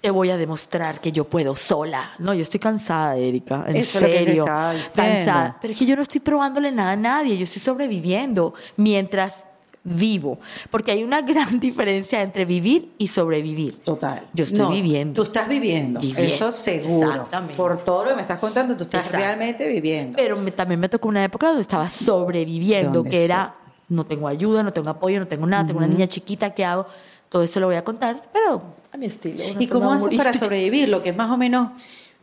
[0.00, 2.12] te voy a demostrar que yo puedo sola.
[2.18, 3.64] No, yo estoy cansada, Erika.
[3.66, 4.44] En Eso es lo que serio.
[4.44, 5.56] cansada.
[5.60, 9.44] Pero es que yo no estoy probándole nada a nadie, yo estoy sobreviviendo mientras
[9.82, 10.38] vivo.
[10.70, 13.78] Porque hay una gran diferencia entre vivir y sobrevivir.
[13.80, 14.22] Total.
[14.34, 15.14] Yo estoy No, viviendo.
[15.14, 15.98] Tú estás viviendo.
[16.00, 16.22] Viviendo.
[16.34, 17.08] Eso seguro.
[17.10, 17.54] Exactamente.
[17.56, 20.16] Por todo lo que me estás contando, tú estás realmente viviendo.
[20.16, 23.54] Pero me- también me tocó una época donde estaba sobreviviendo, que era,
[23.88, 26.86] no tengo ayuda, no tengo apoyo, no tengo nada, tengo una niña chiquita, ¿qué hago?
[27.28, 28.62] Todo eso lo voy a contar, pero
[28.98, 29.42] mi estilo.
[29.58, 30.88] ¿Y cómo haces para sobrevivir?
[30.88, 31.70] Lo que es más o menos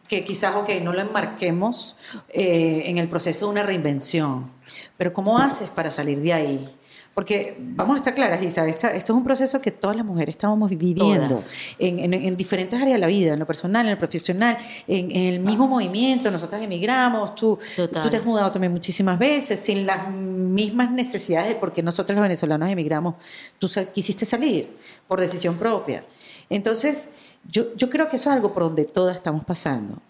[0.08, 1.96] que quizás, ok, no lo enmarquemos
[2.30, 4.52] eh, en el proceso de una reinvención,
[4.98, 6.70] pero ¿cómo haces para salir de ahí?
[7.16, 10.36] Porque vamos a estar claras, Isa, esta- esto es un proceso que todas las mujeres
[10.36, 11.42] estamos viviendo
[11.80, 15.10] en, en- en diferentes áreas de la vida, en lo personal, en lo profesional, en,
[15.12, 16.30] en el mismo movimiento.
[16.30, 18.04] Nosotras emigramos, tú, Total.
[18.04, 22.22] tú te has mudado también muchísimas veces, sin las mismas necesidades, de porque nosotros los
[22.22, 23.16] venezolanos emigramos,
[23.60, 24.76] tú quisiste salir
[25.08, 26.04] por decisión propia.
[26.50, 27.10] Entonces,
[27.50, 30.02] yo, yo creo que eso es algo por donde todas estamos pasando.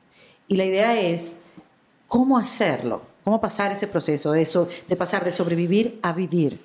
[0.48, 1.38] Y la idea es
[2.08, 6.60] cómo hacerlo, cómo pasar ese proceso de, eso, de pasar de sobrevivir a vivir.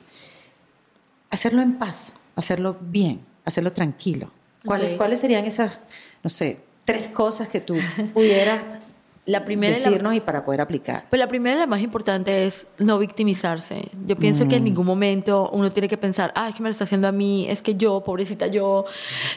[1.31, 4.31] hacerlo en paz, hacerlo bien, hacerlo tranquilo.
[4.65, 4.97] ¿Cuáles.
[4.97, 5.81] ¿Cuáles serían esas,
[6.23, 7.77] no sé, tres cosas que tú
[8.15, 8.61] pudieras
[9.27, 11.05] La primera y la- decirnos y para poder aplicar?
[11.09, 13.89] Pues la primera y la más importante es no victimizarse.
[14.07, 16.73] Yo pienso que en ningún momento uno tiene que pensar, ah, es que me lo
[16.73, 18.87] está haciendo a mí, es que yo, pobrecita yo,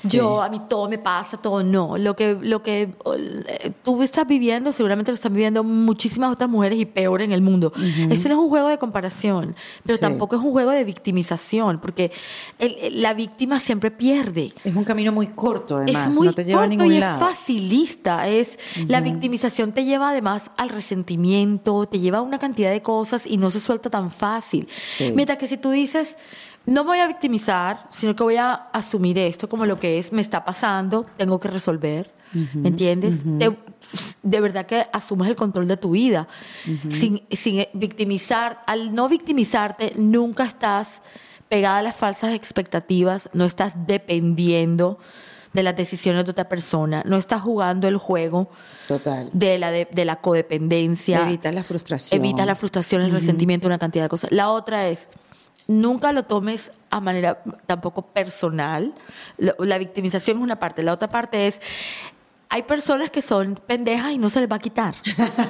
[0.10, 1.62] yo, a mí todo me pasa, todo.
[1.64, 6.50] No, lo que, lo que eh, tú estás viviendo, seguramente lo están viviendo muchísimas otras
[6.50, 7.72] mujeres y peor en el mundo.
[8.10, 9.54] Esto no es un juego de comparación,
[9.84, 10.02] pero Sí.
[10.02, 12.12] tampoco es un juego de victimización, porque
[12.58, 14.54] el- el- la víctima siempre pierde.
[14.64, 17.00] Es un camino muy corto, además, es muy no te lleva a corto ningún y
[17.00, 17.16] lado.
[17.16, 18.28] es facilista.
[18.30, 18.58] Es,
[18.88, 23.38] La victimización te lleva además al resentimiento, te lleva a una cantidad de cosas y
[23.38, 24.68] no se suelta tan fácil.
[24.86, 25.12] Sí.
[25.16, 26.18] Mientras que si tú dices,
[26.66, 30.14] no me voy a victimizar, sino que voy a asumir esto como lo que es,
[30.14, 32.12] me está pasando, tengo que resolver.
[32.56, 33.22] ¿Me entiendes?
[33.38, 33.56] Te-
[34.24, 36.28] de verdad que asumes el control de tu vida.
[36.90, 41.04] sin, sin victimizar, al no victimizarte, nunca estás
[41.48, 44.98] pegada a las falsas expectativas, no estás dependiendo
[45.54, 48.50] de las decisiones de otra persona, no estás jugando el juego
[48.88, 49.30] Total.
[49.34, 51.22] de la, de, de la codependencia.
[51.22, 52.20] Evitas la frustración.
[52.20, 54.32] Evitas la frustración, el resentimiento, una cantidad de cosas.
[54.32, 55.10] La otra es,
[55.68, 58.94] nunca lo tomes a manera tampoco personal.
[59.38, 60.84] La victimización es una parte.
[60.84, 61.62] La otra parte es,
[62.56, 64.94] hay personas que son pendejas y no se les va a quitar.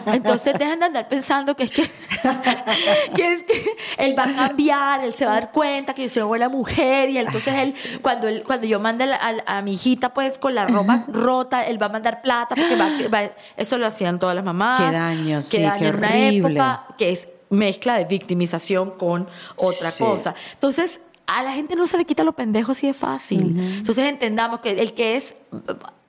[0.05, 1.81] Entonces dejan de andar pensando que es que,
[3.15, 6.07] que es que él va a cambiar, él se va a dar cuenta que yo
[6.09, 9.61] soy una buena mujer y entonces él, cuando, él, cuando yo mande a, a- a
[9.61, 13.31] mi hijita pues con la ropa rota, él va a mandar plata porque va, va-
[13.57, 14.79] eso lo hacían todas las mamás.
[14.79, 16.37] Qué daño, sí, que daño qué en una horrible.
[16.59, 19.27] época que es mezcla de victimización con
[19.57, 20.01] otra Sí.
[20.03, 20.35] cosa.
[20.53, 23.57] Entonces, a la gente no se le quita lo pendejo así de fácil.
[23.77, 25.35] Entonces, entendamos que el que es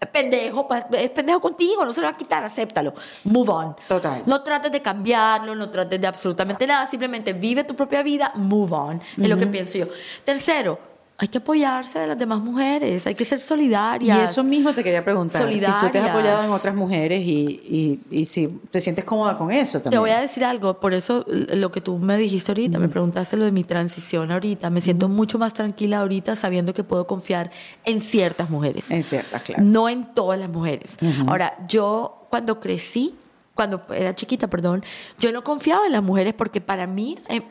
[0.07, 2.95] pendejo, pues es pendejo contigo, no se lo va a quitar, acéptalo.
[3.25, 3.77] Move on.
[3.89, 4.23] Total.
[4.27, 8.73] No trates de cambiarlo, no trates de absolutamente nada, simplemente vive tu propia vida, move
[8.73, 9.01] on.
[9.21, 9.87] Es lo que pienso yo.
[10.25, 10.79] Tercero,
[11.17, 14.31] hay que apoyarse de las demás mujeres, hay que ser Y solidarias.
[14.31, 15.43] eso mismo te quería preguntar.
[15.43, 16.11] Si tú te has Solidarias.
[16.11, 19.93] apoyado en otras mujeres y, y, y si te sientes cómoda con eso también.
[19.93, 23.37] Te voy a decir algo, por eso lo que tú me dijiste ahorita, me preguntaste
[23.37, 27.53] lo de mi transición ahorita, me siento mucho más tranquila ahorita sabiendo que puedo confiar
[27.85, 29.63] en ciertas mujeres, En ciertas, claro.
[29.63, 30.97] no en todas las mujeres.
[31.29, 33.15] Ahora, yo cuando crecí,
[33.55, 34.83] cuando era chiquita, perdón,
[35.21, 37.19] yo no confiaba en las mujeres porque para mí...
[37.29, 37.43] eh,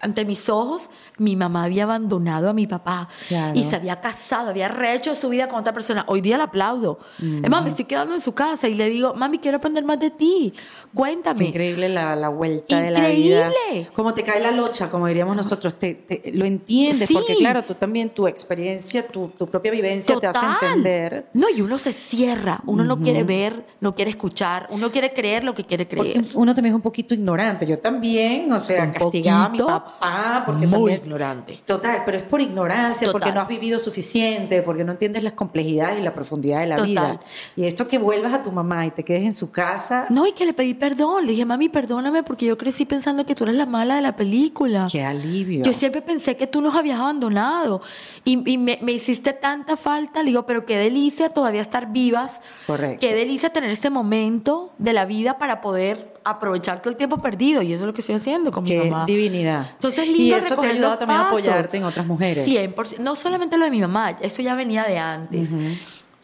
[0.00, 3.58] ante mis ojos, mi mamá había abandonado a mi papá Claro.
[3.58, 6.04] y se había casado, había rehecho su vida con otra persona.
[6.08, 6.98] Hoy día la aplaudo.
[7.18, 9.98] Es más, me estoy quedando en su casa y le digo, mami, quiero aprender más
[9.98, 10.54] de ti.
[10.94, 11.46] Cuéntame.
[11.46, 13.48] Increíble la, la vuelta de la vida.
[13.48, 13.90] Increíble.
[13.92, 15.74] Como te cae la locha, como diríamos nosotros.
[15.74, 17.14] Te, te- lo entiendes, Sí.
[17.14, 20.56] porque claro, tú también, tu experiencia, tu, tu propia vivencia te hace Total.
[20.62, 21.26] entender.
[21.34, 25.44] No, y uno se cierra, uno no quiere ver, no quiere escuchar, uno quiere creer
[25.44, 26.24] lo que quiere Porque creer.
[26.34, 27.66] uno también es un poquito ignorante.
[27.66, 30.42] Yo también, o sea, Un castigaba a mi poquito, papá.
[30.46, 31.60] Porque muy también- ignorante.
[31.64, 33.12] Total, pero es por ignorancia, Total.
[33.12, 36.76] porque no has vivido suficiente, porque no entiendes las complejidades y la profundidad de la
[36.76, 36.88] Total.
[36.88, 37.20] vida.
[37.56, 40.32] Y esto que vuelvas a tu mamá y te quedes en su casa, No, y
[40.32, 41.24] que le pedí perdón.
[41.26, 44.14] Le dije, mami, perdóname porque yo crecí pensando que tú eres la mala de la
[44.16, 44.86] película.
[44.90, 45.64] qué alivio.
[45.64, 47.80] Yo siempre pensé que tú nos habías abandonado
[48.24, 50.22] y, y me, me hiciste tanta falta.
[50.22, 52.40] Le digo, pero qué delicia todavía estar vivas.
[52.66, 52.98] Correcto.
[53.00, 57.62] Qué delicia tener este momento de la vida para poder aprovechar todo el tiempo perdido.
[57.62, 59.06] Y eso es lo que estoy haciendo con mi Qué mamá.
[59.06, 59.70] divinidad.
[59.72, 62.46] Entonces, y lindo eso te ha ayudado también a apoyarte en otras mujeres.
[62.46, 62.98] 100%.
[62.98, 65.52] No solamente lo de mi mamá, eso ya venía de antes.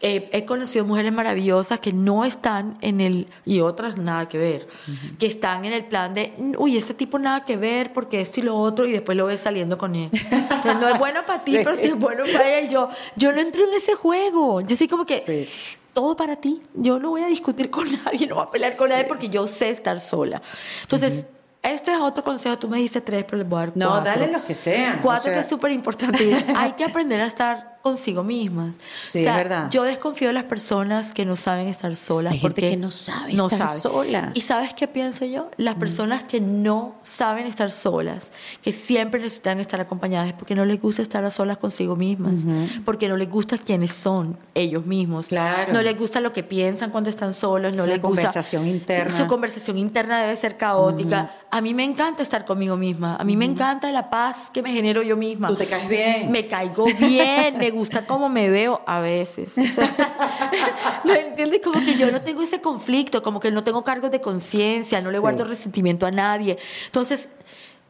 [0.01, 4.67] Eh, he conocido mujeres maravillosas que no están en el, y otras nada que ver,
[5.17, 8.43] que están en el plan de, uy, este tipo nada que ver porque esto y
[8.43, 10.09] lo otro, y después lo ves saliendo con él.
[10.11, 11.61] Entonces, no es bueno para ti, Sí.
[11.63, 12.69] pero sí es bueno para él.
[12.69, 14.59] Yo, yo no entro en ese juego.
[14.61, 15.77] Yo soy como que, Sí.
[15.95, 16.61] Todo para ti.
[16.75, 19.47] Yo no voy a discutir con nadie, no voy a pelear con nadie porque yo
[19.47, 20.39] sé estar sola.
[20.83, 21.25] Entonces,
[21.63, 22.59] este es otro consejo.
[22.59, 24.05] Tú me dijiste tres, pero les voy a dar No, cuatro.
[24.11, 24.99] dale los que sean.
[25.01, 26.45] Cuatro o sea, que es súper importante.
[26.55, 28.77] Hay que aprender a estar consigo mismas.
[29.03, 29.69] Sí, O sea, es verdad.
[29.69, 32.33] Yo desconfío de las personas que no saben estar solas.
[32.33, 34.31] Hay gente porque que no sabe estar sola.
[34.33, 35.51] ¿Y sabes qué pienso yo?
[35.57, 38.31] Las personas que no saben estar solas,
[38.63, 42.39] que siempre necesitan estar acompañadas, es porque no les gusta estar a solas consigo mismas,
[42.85, 45.27] porque no les gusta quiénes son ellos mismos.
[45.27, 45.71] Claro.
[45.71, 49.13] No les gusta lo que piensan cuando están solos, no Su les gusta conversación interna.
[49.13, 51.35] Su conversación interna debe ser caótica.
[51.51, 53.15] A mí me encanta estar conmigo misma.
[53.15, 55.49] A mí me encanta la paz que me genero yo misma.
[55.49, 56.31] Tú te caes bien.
[56.31, 59.57] Me caigo bien, me gusta cómo me veo a veces.
[59.57, 59.93] O sea,
[61.05, 61.61] ¿Me entiendes?
[61.63, 65.11] Como que yo no tengo ese conflicto, como que no tengo cargos de conciencia, no
[65.11, 66.57] le guardo resentimiento a nadie.
[66.87, 67.29] Entonces,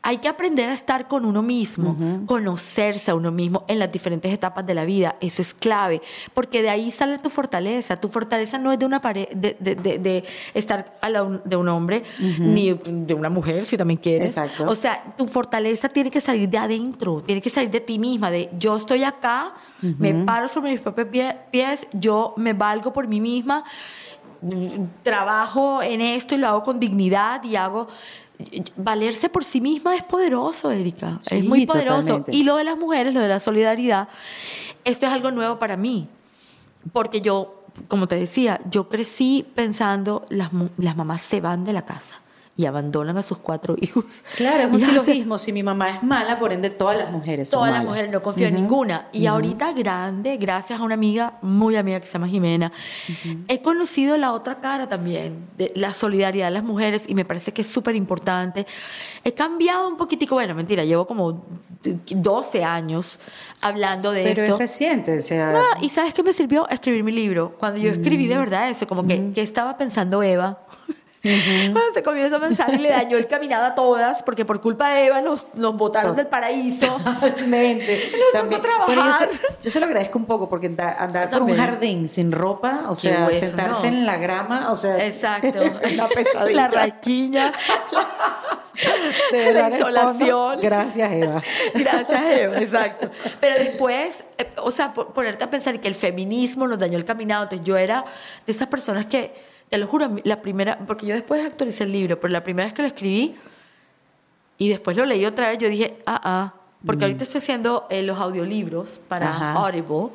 [0.07, 1.97] hay que aprender a estar con uno mismo,
[2.27, 5.15] conocerse a uno mismo en las diferentes etapas de la vida.
[5.19, 5.99] Eso es clave,
[6.35, 7.97] porque de ahí sale tu fortaleza.
[7.97, 11.67] Tu fortaleza no es de una pared, de, de, de, estar a la, de un
[11.69, 12.03] hombre,
[12.37, 14.29] ni de una mujer, si también quieres.
[14.29, 14.69] Exacto.
[14.69, 18.29] O sea, tu fortaleza tiene que salir de adentro, tiene que salir de ti misma,
[18.29, 23.19] de yo estoy acá, me paro sobre mis propios pies, yo me valgo por mí
[23.19, 23.63] misma,
[25.01, 27.87] trabajo en esto y lo hago con dignidad y hago
[28.75, 31.19] valerse por sí misma es poderoso, Erika.
[31.31, 32.25] es muy poderoso.
[32.27, 34.07] Y lo de las mujeres, lo de la solidaridad,
[34.83, 36.07] esto es algo nuevo para mí.
[36.93, 41.85] Porque yo, como te decía, yo crecí pensando, las, las mamás se van de la
[41.85, 42.21] casa
[42.57, 44.23] y abandonan a sus cuatro hijos.
[44.35, 45.37] Claro, es un silogismo.
[45.37, 48.21] Si mi mamá es mala, por ende todas las mujeres son Todas las mujeres, no
[48.21, 49.07] confío en ninguna.
[49.11, 52.71] Y ahorita grande, gracias a una amiga, muy amiga que se llama Jimena,
[53.47, 57.51] he conocido la otra cara también, de la solidaridad de las mujeres y me parece
[57.51, 58.65] que es súper importante.
[59.23, 61.45] He cambiado un poquitico, bueno, mentira, llevo como
[61.83, 63.19] 12 años
[63.61, 64.41] hablando de esto.
[64.41, 65.57] Pero es reciente, o sea...
[65.57, 66.67] Ah, y ¿sabes qué me sirvió?
[66.69, 67.55] Escribir mi libro.
[67.59, 70.59] Cuando yo escribí de verdad eso, como que, ¿qué estaba pensando Eva?
[71.25, 74.89] Cuando se comienza a pensar y le dañó el caminado a todas, porque por culpa
[74.89, 76.97] de Eva nos, nos botaron del paraíso.
[76.97, 78.11] Totalmente.
[78.33, 79.29] Nos trabajar.
[79.61, 83.29] yo, se, lo agradezco un poco, porque andar por un jardín sin ropa, o sea,
[83.31, 85.03] sentarse en la grama, o sea.
[85.05, 85.59] Exacto.
[85.93, 86.55] una pesadilla.
[86.55, 87.51] La raquiña.
[89.31, 90.59] De la insolación.
[90.61, 91.41] Gracias, Eva.
[91.73, 93.09] Gracias, Eva, exacto.
[93.39, 97.43] Pero después, eh, o sea, ponerte a pensar que el feminismo nos dañó el caminado.
[97.43, 98.03] Entonces, yo era
[98.45, 102.19] de esas personas que te lo juro, la primera, porque yo después actualicé el libro,
[102.19, 103.35] pero la primera vez que lo escribí
[104.57, 106.53] y después lo leí otra vez, yo dije, ah, ah,
[106.85, 107.07] porque mm.
[107.07, 110.09] ahorita estoy haciendo eh, los audiolibros para Audible.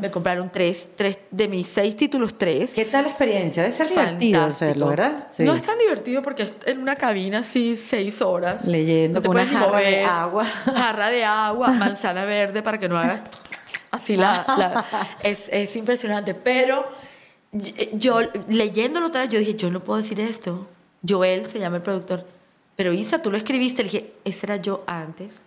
[0.00, 2.72] Me compraron tres, tres, de mis seis títulos, tres.
[2.74, 3.62] ¿Qué tal la experiencia?
[3.62, 5.28] Debe ser divertido hacerlo, ¿verdad?
[5.38, 8.64] No es tan divertido porque es en una cabina así seis horas.
[8.64, 10.44] Leyendo con una jarra de agua.
[10.44, 13.22] Jarra de agua, manzana verde para que no hagas
[13.90, 14.84] así la...
[15.22, 16.86] es, es impresionante, pero
[17.52, 20.66] yo leyéndolo otra vez, yo dije, yo no puedo decir esto.
[21.06, 22.26] Joel se llama el productor.
[22.76, 23.82] Pero Isa, tú lo escribiste.
[23.82, 25.40] Le dije, ese era yo antes.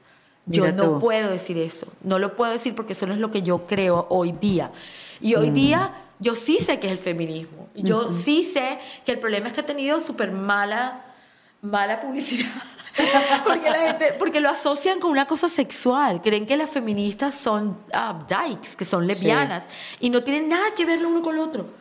[0.45, 1.87] Yo no puedo decir eso.
[2.03, 4.71] No lo puedo decir porque eso no es lo que yo creo hoy día.
[5.19, 5.53] Y hoy mm.
[5.53, 7.69] día yo sí sé que es el feminismo.
[7.75, 11.05] Yo sí sé que el problema es que ha tenido súper mala,
[11.61, 12.51] mala publicidad.
[13.45, 16.21] porque, la gente, porque lo asocian con una cosa sexual.
[16.21, 19.67] Creen que las feministas son uh, dykes, que son lesbianas.
[19.99, 21.80] Y no tienen nada que ver lo uno con lo otro.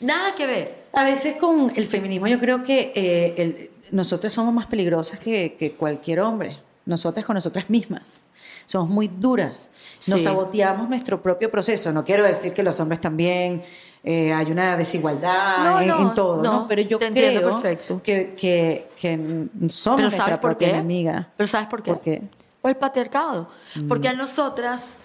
[0.00, 0.84] Nada que ver.
[0.92, 6.20] A veces con el feminismo yo creo que eh, nosotros somos más peligrosas que, cualquier
[6.20, 6.58] hombre.
[6.86, 8.22] Nosotras con nosotras mismas.
[8.64, 9.68] Somos muy duras.
[10.08, 11.92] Nos saboteamos nuestro propio proceso.
[11.92, 13.62] No quiero decir que los hombres también
[14.02, 18.00] eh, hay una desigualdad en, todo, no, Pero yo creo perfecto.
[18.02, 21.28] Que, que, que somos nuestra propia enemiga.
[21.36, 21.92] Pero ¿sabes por qué?
[21.92, 22.20] ¿Por
[22.62, 23.48] O el patriarcado.
[23.88, 24.96] Porque a nosotras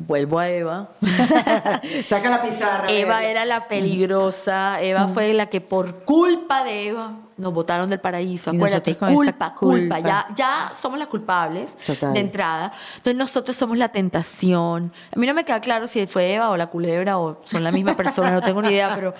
[0.00, 0.90] vuelvo a Eva.
[2.04, 2.90] Saca la pizarra.
[2.90, 4.80] Eva era la peligrosa.
[4.82, 8.50] Eva fue la que por culpa de Eva nos botaron del paraíso.
[8.50, 12.72] Acuérdate, culpa, culpa, Ya, ya somos las culpables de entrada.
[12.96, 14.92] Entonces nosotros somos la tentación.
[15.14, 17.70] A mí no me queda claro si fue Eva o la culebra o son la
[17.70, 19.14] misma persona, no tengo ni idea, pero,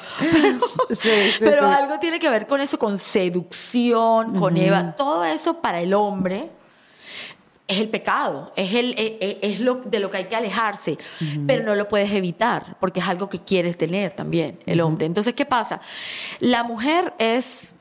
[1.41, 4.95] pero, algo tiene que ver con eso, con seducción, con Eva.
[4.97, 6.51] Todo eso para el hombre
[7.71, 10.99] es el pecado, es, el, e, e, es, lo, de lo que hay que alejarse,
[11.47, 15.07] pero no lo puedes evitar porque es algo que quieres tener también el hombre.
[15.07, 15.81] Entonces, ¿qué pasa?
[16.41, 17.77] La mujer es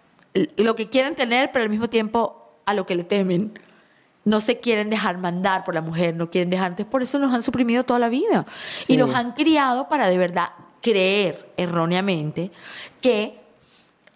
[0.58, 3.52] lo que quieren tener, pero al mismo tiempo a lo que le temen.
[4.26, 6.68] No se quieren dejar mandar por la mujer, no quieren dejar.
[6.68, 8.46] Entonces, por eso nos han suprimido toda la vida
[8.88, 10.50] y nos han criado para de verdad
[10.82, 12.52] creer erróneamente
[13.02, 13.39] que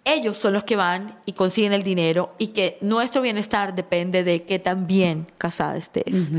[0.05, 4.43] ellos son los que van y consiguen el dinero y que nuestro bienestar depende de
[4.43, 6.31] que también casada estés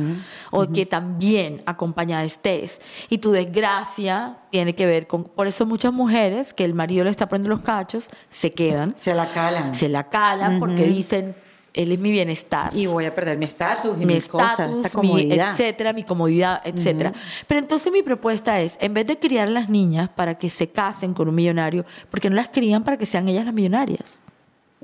[0.50, 2.82] o que también acompañada estés.
[3.08, 7.10] Y tu desgracia tiene que ver con, por eso muchas mujeres que el marido le
[7.10, 8.92] está poniendo los cachos, se quedan.
[8.96, 9.74] Se la calan.
[9.74, 11.34] Se la calan porque dicen,
[11.74, 12.74] él es mi bienestar.
[12.74, 17.12] Y voy a perder mi estatus mi estatus, mi etcétera, mi comodidad, etcétera.
[17.46, 20.70] Pero entonces mi propuesta es, en vez de criar a las niñas para que se
[20.70, 24.20] casen con un millonario, ¿por qué no las crían para que sean ellas las millonarias?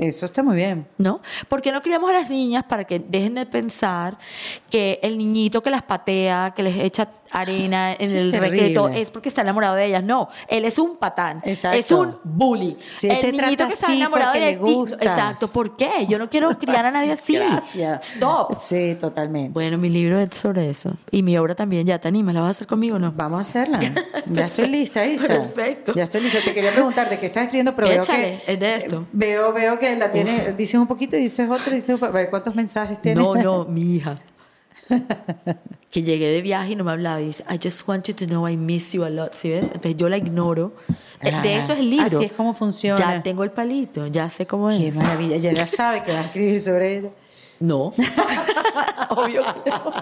[0.01, 0.87] Eso está muy bien.
[0.97, 1.21] ¿No?
[1.49, 4.17] ¿Por qué no criamos a las niñas para que dejen de pensar
[4.71, 9.29] que el niñito que las patea, que les echa arena en el recreto es porque
[9.29, 10.03] está enamorado de ellas?
[10.03, 11.43] No, él es un patán.
[11.45, 11.79] Exacto.
[11.79, 12.79] Es un bully.
[13.03, 14.77] el niñito que está enamorado de ti.
[15.01, 15.49] Exacto.
[15.49, 16.07] ¿Por qué?
[16.09, 17.35] Yo no quiero criar a nadie así.
[17.35, 18.15] Gracias.
[18.15, 18.59] Stop.
[18.59, 19.53] Sí, totalmente.
[19.53, 20.95] Bueno, mi libro es sobre eso.
[21.11, 21.87] Y mi obra también.
[21.87, 22.35] ¿Ya te animas?
[22.35, 23.13] ¿La vas a hacer conmigo o no?
[23.13, 23.81] Vamos a hacerla.
[24.33, 25.27] Ya estoy lista, Isa.
[25.27, 25.93] Perfecto.
[25.95, 26.39] Ya estoy lista.
[26.45, 28.53] Te quería preguntar de qué estás escribiendo, pero Échale, veo que...
[28.53, 29.07] es de esto.
[29.13, 33.01] Veo, veo que la dices un poquito y dices otro, dices, a ver, ¿cuántos mensajes
[33.01, 33.23] tienes?
[33.23, 34.19] No, no, mi hija.
[35.91, 38.27] que llegué de viaje y no me hablaba y dice, I just want you to
[38.27, 39.67] know I miss you a lot, ¿sí ves?
[39.67, 40.75] Entonces yo la ignoro.
[41.21, 42.19] Eh, Ah, de eso es el libro.
[42.19, 42.99] Así es como funciona.
[42.99, 44.97] Ya tengo el palito, ya sé cómo Qué es.
[44.97, 47.11] maravilla, ya, sabe que vas a escribir sobre ella.
[47.61, 47.93] No.
[49.11, 49.93] Obvio que no.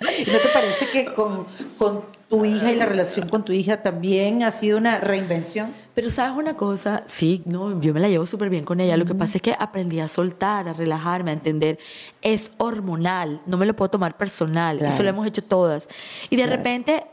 [0.26, 1.46] ¿Y ¿No te parece que con,
[1.78, 5.74] con tu hija y la relación con tu hija también ha sido una reinvención?
[5.94, 8.96] Pero sabes una cosa, sí, no, yo me la llevo súper bien con ella.
[8.96, 11.78] Lo que pasa es que aprendí a soltar, a relajarme, a entender.
[12.22, 14.78] Es hormonal, no me lo puedo tomar personal.
[14.78, 14.94] Claro.
[14.94, 15.88] Eso lo hemos hecho todas.
[16.30, 17.04] Y de repente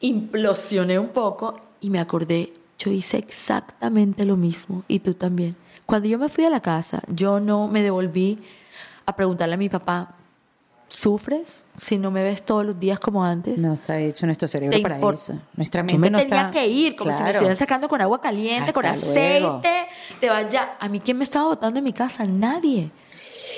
[0.00, 5.56] implosioné un poco y me acordé, yo hice exactamente lo mismo y tú también.
[5.86, 8.38] Cuando yo me fui a la casa, yo no me devolví
[9.06, 10.14] a preguntarle a mi papá,
[10.94, 13.58] ¿sufres si no me ves todos los días como antes?
[13.60, 15.38] No está hecho nuestro cerebro para eso.
[15.56, 16.50] Nuestra Yo mente me no tenía está...
[16.52, 17.30] que ir, como si me Claro.
[17.32, 19.40] estuvieran sacando con agua caliente, con aceite.
[19.40, 19.60] luego.
[20.20, 20.76] Te vaya.
[20.80, 22.24] ¿A mí quién me estaba botando en mi casa?
[22.24, 22.90] Nadie.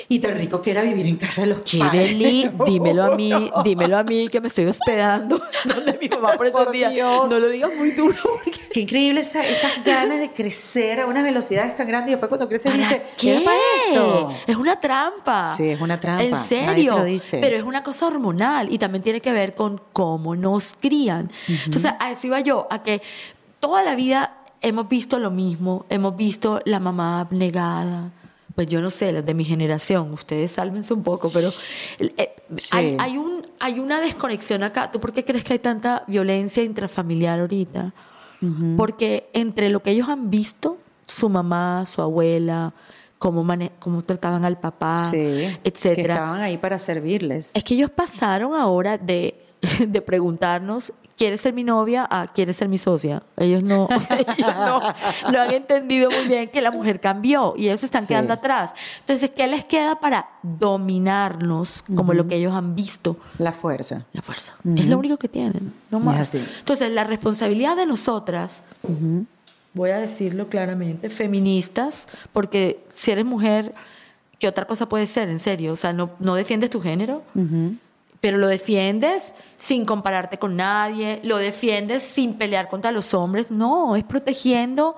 [0.09, 2.09] Y tan rico que era vivir en casa de los Qué padres.
[2.11, 3.31] deli, dímelo a mí,
[3.63, 6.93] dímelo a mí que me estoy hospedando donde mi mamá por esos días.
[6.93, 11.23] No lo digas muy duro porque Qué increíble esa- esas ganas de crecer a unas
[11.23, 13.31] velocidades tan grandes y después cuando creces ¿Para dices, qué?
[13.37, 13.57] ¿era para
[13.87, 14.33] esto?
[14.47, 15.45] Es una trampa.
[15.45, 16.23] Sí, es una trampa.
[16.23, 16.97] En serio.
[16.97, 17.39] lo dice.
[17.39, 21.31] Pero es una cosa hormonal y también tiene que ver con cómo nos crían.
[21.47, 23.01] Entonces, a eso iba yo, a que
[23.59, 25.85] toda la vida hemos visto lo mismo.
[25.89, 28.11] Hemos visto la mamá abnegada.
[28.57, 31.53] Pues yo no sé, las de mi generación, ustedes sálvense un poco, pero
[31.99, 32.69] eh, Sí.
[32.75, 34.91] hay, hay un, hay una desconexión acá.
[34.91, 37.93] ¿Tú por qué crees que hay tanta violencia intrafamiliar ahorita?
[38.75, 42.73] Porque entre lo que ellos han visto, su mamá, su abuela,
[43.19, 46.15] cómo, mane- cómo trataban al papá, Sí, que etcétera.
[46.15, 47.51] estaban ahí para servirles.
[47.53, 49.35] Es que ellos pasaron ahora de,
[49.87, 52.07] de preguntarnos, ¿quieres ser mi novia?
[52.09, 53.23] a ¿quieres ser mi socia?
[53.37, 54.79] Ellos no, ellos no,
[55.31, 58.09] no han entendido muy bien que la mujer cambió y ellos se están Sí.
[58.09, 58.73] quedando atrás.
[59.01, 63.17] Entonces, ¿qué les queda para dominarnos como lo que ellos han visto?
[63.37, 64.05] La fuerza.
[64.13, 64.53] La fuerza.
[64.75, 66.19] Es lo único que tienen, no más.
[66.21, 66.43] así.
[66.59, 68.63] Entonces, la responsabilidad de nosotras,
[69.73, 73.73] voy a decirlo claramente, feministas, porque si eres mujer,
[74.39, 75.29] ¿qué otra cosa puede ser?
[75.29, 77.23] En serio, o sea, no, no defiendes tu género,
[78.21, 83.95] pero lo defiendes sin compararte con nadie, lo defiendes sin pelear contra los hombres, no,
[83.95, 84.95] es protegiendo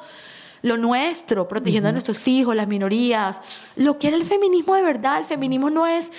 [0.62, 3.42] lo nuestro, protegiendo a nuestros hijos, las minorías,
[3.76, 6.12] lo que era el feminismo de verdad, el feminismo no es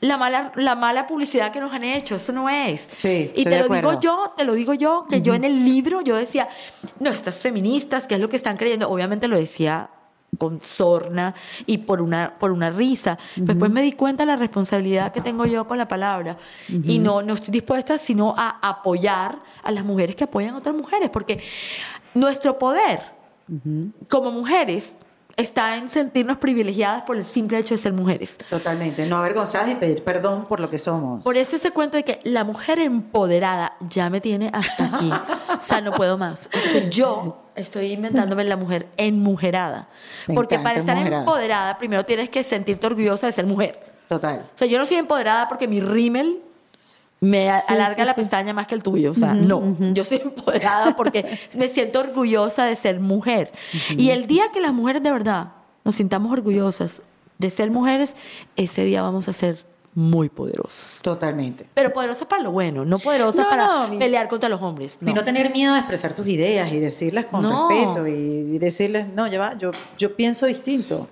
[0.00, 2.88] la mala, la mala publicidad que nos han hecho, eso no es.
[2.94, 6.00] Sí, y te lo digo yo, te lo digo yo, que yo en el libro
[6.02, 6.48] yo decía,
[7.00, 8.90] no, estas feministas, ¿qué es lo que están creyendo?
[8.90, 9.90] Obviamente lo decía
[10.36, 11.34] con sorna
[11.66, 13.18] y por una, por una risa.
[13.36, 16.36] Después me di cuenta de la responsabilidad que tengo yo con la palabra.
[16.68, 20.74] Y no, no estoy dispuesta sino a apoyar a las mujeres que apoyan a otras
[20.74, 21.42] mujeres, porque
[22.14, 23.00] nuestro poder
[24.08, 24.94] como mujeres
[25.36, 28.38] está en sentirnos privilegiadas por el simple hecho de ser mujeres.
[28.50, 29.06] Totalmente.
[29.06, 31.24] No avergonzadas y pedir perdón por lo que somos.
[31.24, 35.10] Por eso ese cuento de que la mujer empoderada ya me tiene hasta aquí.
[35.56, 36.48] o sea, no puedo más.
[36.52, 39.88] Entonces yo estoy inventándome la mujer enmujerada.
[40.28, 41.22] Me Porque para estar enmujerada.
[41.24, 43.78] empoderada, primero tienes que sentirte orgullosa de ser mujer.
[44.08, 44.46] Total.
[44.54, 46.40] O sea, yo no soy empoderada porque mi rímel
[47.24, 48.20] me Sí, alarga sí, la sí.
[48.20, 49.10] pestaña más que el tuyo.
[49.10, 49.76] O sea, no.
[49.92, 53.52] Yo soy empoderada porque me siento orgullosa de ser mujer.
[53.96, 55.48] Y el día que las mujeres de verdad
[55.84, 57.02] nos sintamos orgullosas
[57.38, 58.14] de ser mujeres,
[58.56, 59.64] ese día vamos a ser
[59.96, 61.00] muy poderosas.
[61.02, 61.66] Totalmente.
[61.72, 64.98] Pero poderosas para lo bueno, no poderosas No, para no, mi- pelear contra los hombres.
[65.00, 67.68] Y no tener miedo de expresar tus ideas y decirlas con No.
[67.68, 68.12] respeto y,
[68.54, 71.08] y decirles, no, ya va, yo, yo pienso distinto.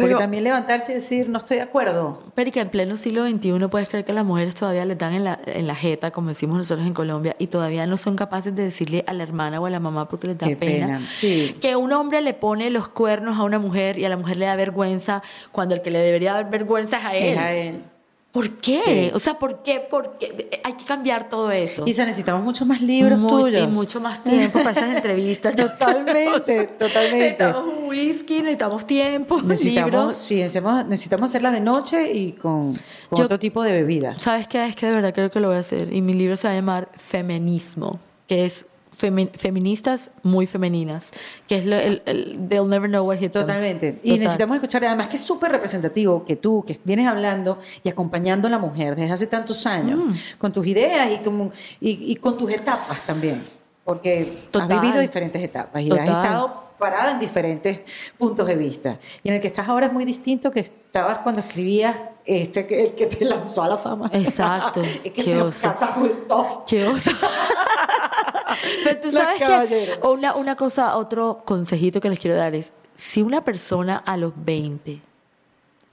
[0.00, 2.22] Porque Pero- también levantarse y decir, no estoy de acuerdo.
[2.34, 5.24] Pero que en pleno siglo XXI puedes creer que las mujeres todavía le dan en
[5.24, 8.64] la, en la jeta, como decimos nosotros en Colombia, y todavía no son capaces de
[8.64, 10.86] decirle a la hermana o a la mamá porque les da Qué pena.
[10.86, 11.54] pena, sí.
[11.60, 14.46] Que un hombre le pone los cuernos a una mujer y a la mujer le
[14.46, 15.22] da vergüenza
[15.52, 17.32] cuando el que le debería dar vergüenza es a él.
[17.32, 17.84] Es a él.
[18.32, 18.76] ¿Por qué?
[18.76, 19.10] Sí.
[19.12, 19.84] O sea, ¿por qué?
[19.90, 21.82] Porque hay que cambiar todo eso.
[21.86, 23.64] Isa, necesitamos muchos más libros Muy- tuyos.
[23.64, 25.56] Y mucho más tiempo para esas entrevistas.
[25.56, 27.18] Totalmente, totalmente.
[27.18, 30.14] Necesitamos un whisky, necesitamos tiempo, Necesitamos, libros.
[30.14, 32.74] sí, necesitamos, necesitamos hacerla de noche y con,
[33.08, 34.16] con Yo- otro tipo de bebida.
[34.20, 34.64] ¿Sabes qué?
[34.64, 35.92] Es que de verdad creo que lo voy a hacer.
[35.92, 38.66] Y mi libro se va a llamar Feminismo, que es
[39.00, 41.04] femi- feministas muy femeninas,
[41.48, 43.42] que es lo- el, el- They'll never know what hit them.
[43.42, 43.98] Totalmente.
[44.02, 44.18] Y Total.
[44.20, 48.50] necesitamos escuchar, además que es súper representativo que tú, que vienes hablando y acompañando a
[48.50, 50.12] la mujer desde hace tantos años, Mm.
[50.38, 53.42] con tus ideas y, como, y, y con tus etapas también,
[53.84, 54.70] porque Total.
[54.72, 56.08] has vivido diferentes etapas y Total.
[56.08, 57.80] has estado parada en diferentes
[58.16, 58.98] puntos de vista.
[59.22, 60.60] Y en el que estás ahora es muy distinto que
[60.90, 64.10] estabas cuando escribías este, que- el que te lanzó a la fama.
[64.12, 64.80] Exacto.
[64.82, 65.62] el que Qué te oso.
[65.62, 66.64] catapultó.
[66.66, 67.12] Qué oso.
[68.84, 73.22] Pero tú sabes que una, una cosa, otro consejito que les quiero dar es, si
[73.22, 75.00] una persona a los 20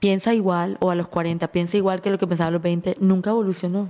[0.00, 2.96] piensa igual o a los 40 piensa igual que lo que pensaba a los 20,
[3.00, 3.88] nunca evolucionó.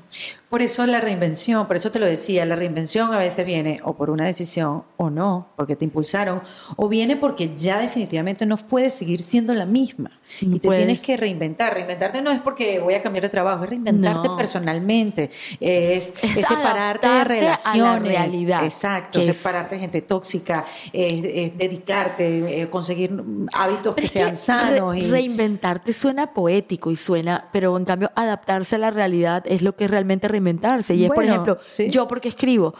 [0.49, 3.95] Por eso la reinvención, por eso te lo decía, la reinvención a veces viene o
[3.95, 6.41] por una decisión o no, porque te impulsaron,
[6.77, 10.87] o viene porque ya definitivamente no puedes seguir siendo la misma No y te puedes.
[10.87, 11.75] tienes que reinventar.
[11.75, 14.37] Reinventarte no es porque voy a cambiar de trabajo, es reinventarte No.
[14.39, 15.25] personalmente,
[15.61, 17.25] es, Es es separarte de adaptarte a la
[17.59, 23.13] relaciones, realidad, exacto, que es- separarte de gente tóxica, es, es dedicarte, eh, conseguir
[23.53, 24.97] hábitos que Pero sean re- sanos.
[24.97, 29.77] y- Reinventarte suena poético y suena, pero en cambio adaptarse a la realidad es lo
[29.77, 30.95] que es realmente reinventarse.
[30.95, 31.91] Y es, por ejemplo, sí.
[31.91, 32.75] yo porque escribo,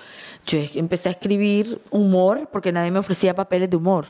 [0.47, 4.07] yo empecé a escribir humor porque nadie me ofrecía papeles de humor.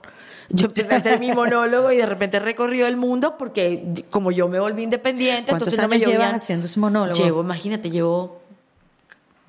[0.51, 4.31] Yo empecé a hacer mi monólogo y de repente he recorrido el mundo porque como
[4.31, 6.35] yo me volví independiente, ¿Cuántos entonces no me llevas llovían.
[6.35, 7.19] haciendo ese monólogo?
[7.19, 8.38] Llevo, imagínate, llevo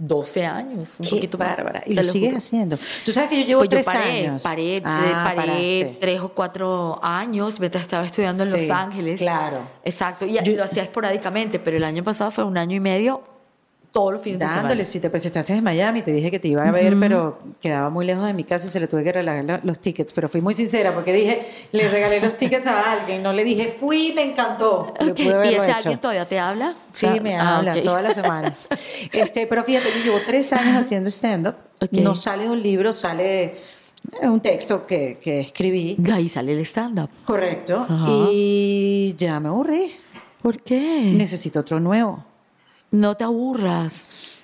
[0.02, 1.84] 12 años, un Qué poquito bárbara.
[1.86, 2.38] Y lo, lo sigues juro.
[2.38, 2.78] haciendo.
[3.06, 4.42] Tú sabes que yo llevo Pues yo tres paré, años.
[4.42, 5.98] paré, Ah, eh, paré paraste.
[6.00, 9.20] tres o cuatro años mientras estaba estudiando en Sí, Los Ángeles.
[9.20, 9.60] claro.
[9.84, 13.22] Exacto, y Yo- lo hacía esporádicamente, pero el año pasado fue un año y medio,
[13.94, 16.72] los fines Dándole, de si te presentaste en Miami, te dije que te iba a
[16.72, 19.60] ver, pero quedaba muy lejos de mi casa y se le tuve que regalar la-
[19.64, 20.14] los tickets.
[20.14, 23.68] Pero fui muy sincera porque dije, le regalé los tickets a alguien, no le dije,
[23.68, 24.94] fui, me encantó.
[25.00, 25.16] Le semana.
[25.16, 25.76] pude Ok, ¿Y ese hecho.
[25.78, 26.76] alguien todavía te habla?
[26.92, 27.84] Sí, Ah, me ah, habla ok.
[27.84, 28.70] todas las semanas.
[29.12, 31.56] Este, pero fíjate, yo llevo tres años haciendo stand-up.
[31.82, 31.94] Ok.
[31.94, 33.56] No sale de un libro, sale
[34.22, 35.98] de un texto que, que escribí.
[36.14, 37.10] Ahí sale el stand-up.
[37.26, 37.86] Correcto.
[37.90, 38.06] Ajá.
[38.32, 39.92] Y ya me aburrí.
[40.42, 41.12] ¿Por qué?
[41.16, 42.24] Necesito otro nuevo.
[42.92, 44.40] No te aburras.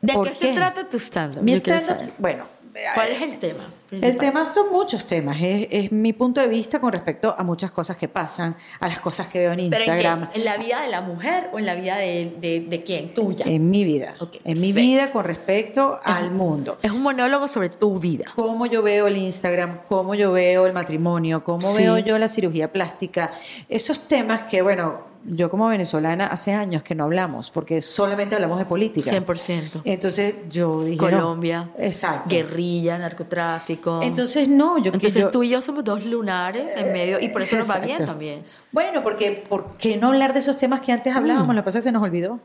[0.00, 0.48] ¿De ¿Por qué, qué?
[0.48, 1.42] se trata tu stand-up?
[1.42, 2.46] Mi stand-up, bueno,
[2.94, 3.64] ¿Cuál es el tema?
[3.90, 7.70] El tema son muchos temas, es, es mi punto de vista con respecto a muchas
[7.70, 9.60] cosas que pasan, a las cosas que veo en.
[9.60, 13.14] Instagram, ¿En la vida de la mujer o en la vida de, de, de quién?
[13.14, 13.44] Tuya.
[13.46, 16.78] en mi vida, Ok, en mi vida con respecto al mundo.
[16.82, 18.26] Es un monólogo sobre tu vida.
[18.34, 21.82] Cómo yo veo el Instagram, cómo yo veo el matrimonio, cómo Sí.
[21.82, 23.30] veo yo la cirugía plástica,
[23.68, 28.60] esos temas que, bueno, yo como venezolana hace años que no hablamos, porque solamente hablamos
[28.60, 29.10] de política.
[29.10, 29.82] 100%.
[29.84, 31.18] Entonces yo dije, no.
[31.18, 32.30] Colombia, exacto.
[32.30, 33.75] guerrilla, narcotráfico.
[34.02, 37.42] Entonces no, yo Entonces yo- tú y yo somos dos lunares en medio y por
[37.42, 38.42] eso nos va bien también.
[38.72, 41.54] Bueno, porque ¿por qué no hablar de esos temas que antes hablábamos?
[41.54, 42.38] Lo que pasa es que se nos olvidó.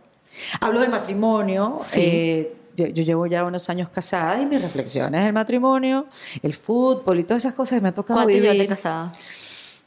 [0.60, 1.76] Hablo del matrimonio.
[1.78, 1.80] Mm.
[1.84, 2.00] Sí.
[2.04, 6.06] eh, yo, yo llevo ya unos años casada y mis reflexiones del matrimonio,
[6.42, 8.68] el fútbol y todas esas cosas que me ha tocado ¿Cuánto vivir.
[8.68, 9.12] casada?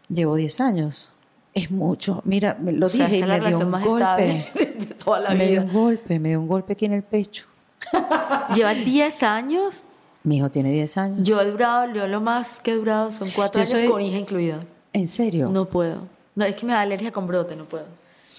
[0.08, 1.10] Llevo 10 años.
[1.54, 2.20] Es mucho.
[2.26, 4.22] Mira, me lo O sea, dije y me la dio un golpe.
[4.54, 7.02] de, de toda la Me dio un golpe, me dio un golpe aquí en el
[7.04, 7.46] pecho.
[8.54, 9.84] Llevas 10 años.
[10.24, 11.18] Mi hijo tiene 10 años.
[11.22, 14.00] Yo he durado, yo lo más que he durado son 4 Yo años soy- con
[14.02, 14.58] hija incluida.
[14.92, 15.48] ¿En serio?
[15.50, 16.02] No puedo.
[16.34, 17.84] No, es que me da alergia con brote, no puedo.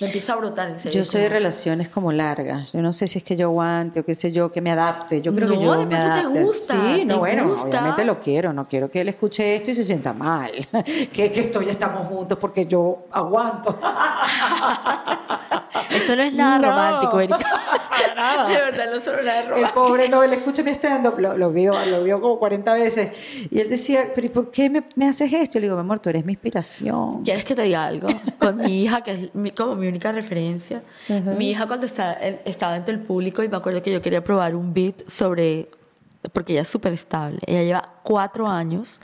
[0.02, 1.00] Me empieza a brotar en serio.
[1.00, 2.74] Yo soy de relaciones como largas.
[2.74, 5.22] Yo no sé si es que yo aguante o qué sé yo, que me adapte.
[5.22, 6.44] Yo creo que No, yo de me pronto te adapte.
[6.44, 7.68] gusta, Sí, no, te bueno, gusta.
[7.70, 8.52] obviamente lo quiero.
[8.52, 10.52] No quiero que él escuche esto y se sienta mal.
[11.14, 13.80] que, que esto ya estamos juntos porque yo aguanto.
[15.92, 17.38] Eso no es nada No, romántico, Erika.
[18.16, 18.48] nada.
[18.48, 19.86] De verdad, no solo nada El romántico.
[19.86, 23.10] pobre no, él escucha mi stand-up, lo, lo vio, lo vio como 40 veces.
[23.52, 25.58] Y él decía, pero ¿y por qué me, me haces esto?
[25.58, 27.24] Y le digo, mi amor, tú eres mi inspiración.
[27.24, 28.08] ¿Quieres que te diga algo?
[28.40, 30.84] Con mi hija, que es mi- como mi única referencia.
[31.38, 34.24] Mi hija cuando está, en- estaba entre el público y me acuerdo que yo quería
[34.24, 35.70] probar un beat sobre...
[36.34, 37.38] Porque ella es súper estable.
[37.46, 39.00] Ella lleva cuatro años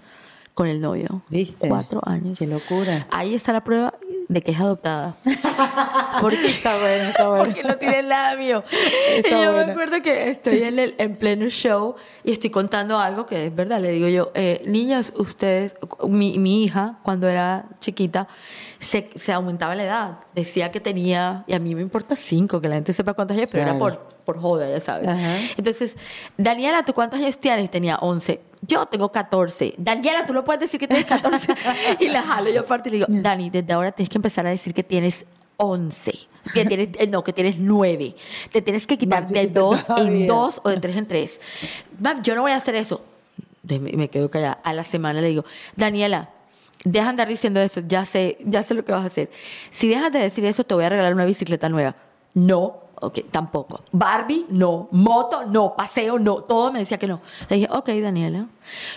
[0.56, 1.22] con el novio.
[1.30, 1.68] ¿Viste?
[1.70, 2.40] Cuatro años.
[2.40, 3.06] Qué locura.
[3.12, 3.94] Ahí está la prueba
[4.28, 5.16] de que es adoptada.
[6.22, 7.44] Porque, Está bueno, está bueno.
[7.46, 8.04] porque no tiene
[8.38, 8.64] mío.
[9.16, 9.68] Está y yo bueno.
[9.68, 13.56] me acuerdo que estoy en, el, en pleno show y estoy contando algo que es
[13.56, 13.80] verdad.
[13.80, 15.74] Le digo yo, eh, niñas, ustedes,
[16.08, 18.28] mi, mi hija, cuando era chiquita,
[18.80, 20.20] se, se aumentaba la edad.
[20.36, 23.50] Decía que tenía, y a mí me importa cinco, que la gente sepa cuántos años,
[23.52, 25.10] pero era por, por joda, ya sabes.
[25.10, 25.38] Ajá.
[25.58, 25.98] Entonces,
[26.38, 27.72] Daniela, ¿tú cuántos años tienes?
[27.72, 28.51] Tenía 11.
[28.62, 29.76] Yo tengo 14.
[29.78, 31.56] Daniela, tú no puedes decir que tienes 14.
[32.00, 34.50] y la jalo yo aparte y le digo, Dani, desde ahora tienes que empezar a
[34.50, 35.26] decir que tienes
[35.58, 36.12] 11.
[36.54, 38.16] Que tienes, eh, no, que tienes 9.
[38.52, 40.28] Te tienes que quitar de chiquita 2 en todavía.
[40.28, 41.42] 2 o de 3 en 3.
[42.00, 43.04] Mam, yo no voy a hacer eso.
[43.64, 44.60] Me quedo callada.
[44.64, 45.46] A la semana le digo,
[45.76, 46.30] Daniela,
[46.84, 47.82] deja de andar diciendo eso.
[47.82, 49.30] Ya sé, ya sé lo que vas a hacer.
[49.70, 51.96] Si dejas de decir eso, te voy a regalar una bicicleta nueva.
[52.34, 52.81] No.
[53.04, 53.82] Ok, tampoco.
[53.92, 54.88] Barbie, no.
[54.92, 55.76] Moto, no.
[55.76, 56.36] Paseo, no.
[56.36, 57.20] Todo me decía que no.
[57.50, 58.46] Le dije, ok, Daniela,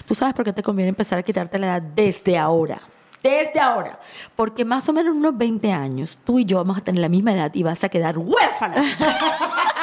[0.07, 2.78] tú sabes por qué te conviene empezar a quitarte la edad desde ahora.
[3.22, 3.98] Desde ahora.
[4.36, 7.32] Porque más o menos unos 20 años, tú y yo vamos a tener la misma
[7.32, 8.76] edad y vas a quedar huérfana.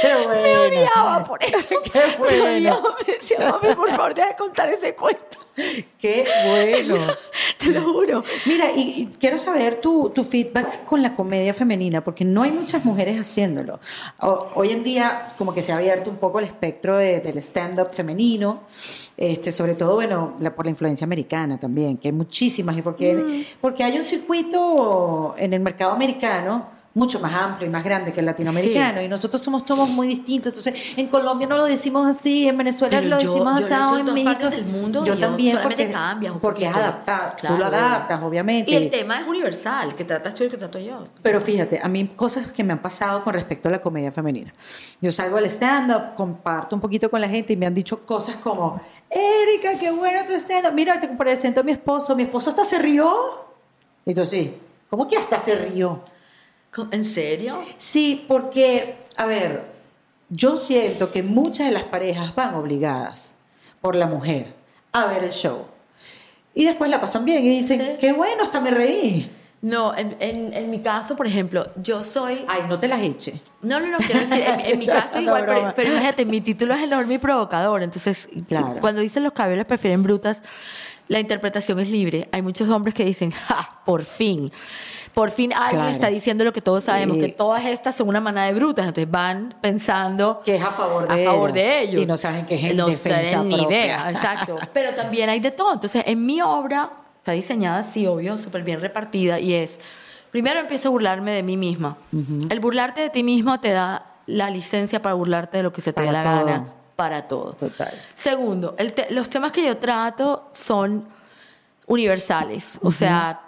[0.00, 0.62] Qué Me bueno.
[0.62, 1.58] odiaba por eso.
[1.92, 2.44] Qué Me bueno.
[2.44, 5.38] odiaba, me decía, mami, por favor, deja de contar ese cuento.
[5.98, 7.02] Qué bueno.
[7.58, 8.22] te lo juro.
[8.44, 12.50] Mira, y, y quiero saber tu, tu feedback con la comedia femenina, porque no hay
[12.50, 13.80] muchas mujeres haciéndolo.
[14.20, 17.38] O- hoy en día, como que se ha abierto un poco el espectro de- del
[17.38, 18.64] stand-up femenino,
[19.16, 23.46] este, sobre todo, bueno, la- por la influencia americana también, que hay muchísimas, y porque,
[23.62, 28.20] porque hay un circuito en el mercado americano mucho más amplio y más grande que
[28.20, 30.56] el latinoamericano, y nosotros somos todos muy distintos.
[30.56, 34.14] Entonces, en Colombia no lo decimos así, en Venezuela Pero lo yo- decimos asado, en
[34.14, 34.48] México.
[34.48, 37.32] del mundo yo yo también, porque, cambias un porque es adaptado.
[37.32, 37.58] Tú Claro.
[37.58, 38.70] lo adaptas, obviamente.
[38.70, 41.04] Y el tema es universal, que tratas tú y que trato yo.
[41.20, 44.54] Pero fíjate, a mí cosas que me han pasado con respecto a la comedia femenina.
[45.02, 48.36] Yo salgo al stand-up, comparto un poquito con la gente y me han dicho cosas
[48.36, 48.80] como,
[49.10, 50.72] Erika, qué bueno tu stand-up.
[50.72, 52.16] Mira, te presento a mi esposo.
[52.16, 53.14] Mi esposo hasta se rió.
[54.06, 54.56] Y tú sí,
[54.88, 56.00] ¿cómo que hasta se rió?
[56.90, 57.58] ¿En serio?
[57.78, 59.64] Sí, porque, a ver,
[60.28, 63.34] yo siento que muchas de las parejas van obligadas
[63.80, 64.54] por la mujer
[64.92, 65.66] a ver el show.
[66.54, 67.86] Y después la pasan bien y dicen, Sí.
[68.00, 69.30] qué bueno, hasta me reí.
[69.62, 72.44] No, en, en- en mi caso, por ejemplo, yo soy...
[72.48, 73.40] Ay, no te las eche.
[73.62, 76.74] No, no, no, quiero decir, en, en mi caso igual, pero, pero imagínate, mi título
[76.74, 78.74] es enorme y provocador, entonces Claro.
[78.80, 80.42] cuando dicen los cabellos prefieren brutas,
[81.08, 82.28] la interpretación es libre.
[82.32, 83.80] Hay muchos hombres que dicen, ¡ja!
[83.84, 84.50] Por fin.
[85.16, 85.92] Por fin alguien Claro.
[85.94, 87.22] está diciendo lo que todos sabemos, Sí.
[87.22, 91.08] que todas estas son una manada de brutas, entonces van pensando Que es a favor
[91.08, 91.54] de a favor ellas.
[91.64, 92.02] de ellos.
[92.02, 93.78] Y no saben que es en no defensa ni propia.
[93.78, 94.58] idea, exacto.
[94.74, 95.72] Pero también hay de todo.
[95.72, 99.80] Entonces, en mi obra está diseñada así, obvio, súper bien repartida y es,
[100.30, 101.96] primero empiezo a burlarme de mí misma.
[102.50, 105.94] El burlarte de ti mismo te da la licencia para burlarte de lo que se
[105.94, 106.46] te dé Para la todo.
[106.46, 107.52] gana, para todo.
[107.54, 107.94] Total.
[108.14, 111.08] Segundo, el te- los temas que yo trato son
[111.86, 113.42] universales, o sea,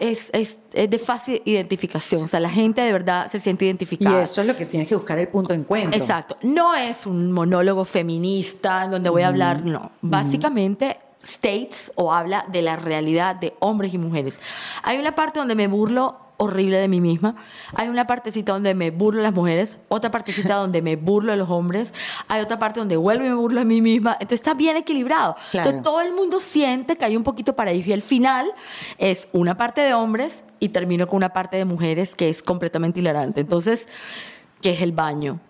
[0.00, 3.68] es, es- es de fácil identificación, o sea, la gente de verdad se siente Y
[3.68, 4.22] identificada.
[4.22, 5.98] eso es lo que tienes que buscar el punto de encuentro.
[6.00, 6.36] Exacto.
[6.42, 9.92] No es un monólogo feminista en donde voy a hablar, no.
[10.00, 14.40] Básicamente states o habla de la realidad de hombres y mujeres.
[14.82, 17.36] Hay una parte donde me burlo horrible de mí misma.
[17.74, 21.38] Hay una partecita donde me burlo de las mujeres, otra partecita donde me burlo de
[21.38, 21.94] los hombres,
[22.28, 24.12] hay otra parte donde vuelvo y me burlo de mí misma.
[24.14, 25.36] Entonces está bien equilibrado.
[25.50, 25.70] Claro.
[25.70, 28.52] Entonces todo el mundo siente que hay un poquito para ellos y el final
[28.98, 33.00] es una parte de hombres y termino con una parte de mujeres que es completamente
[33.00, 33.40] hilarante.
[33.40, 33.88] Entonces,
[34.60, 35.40] ¿qué es el baño?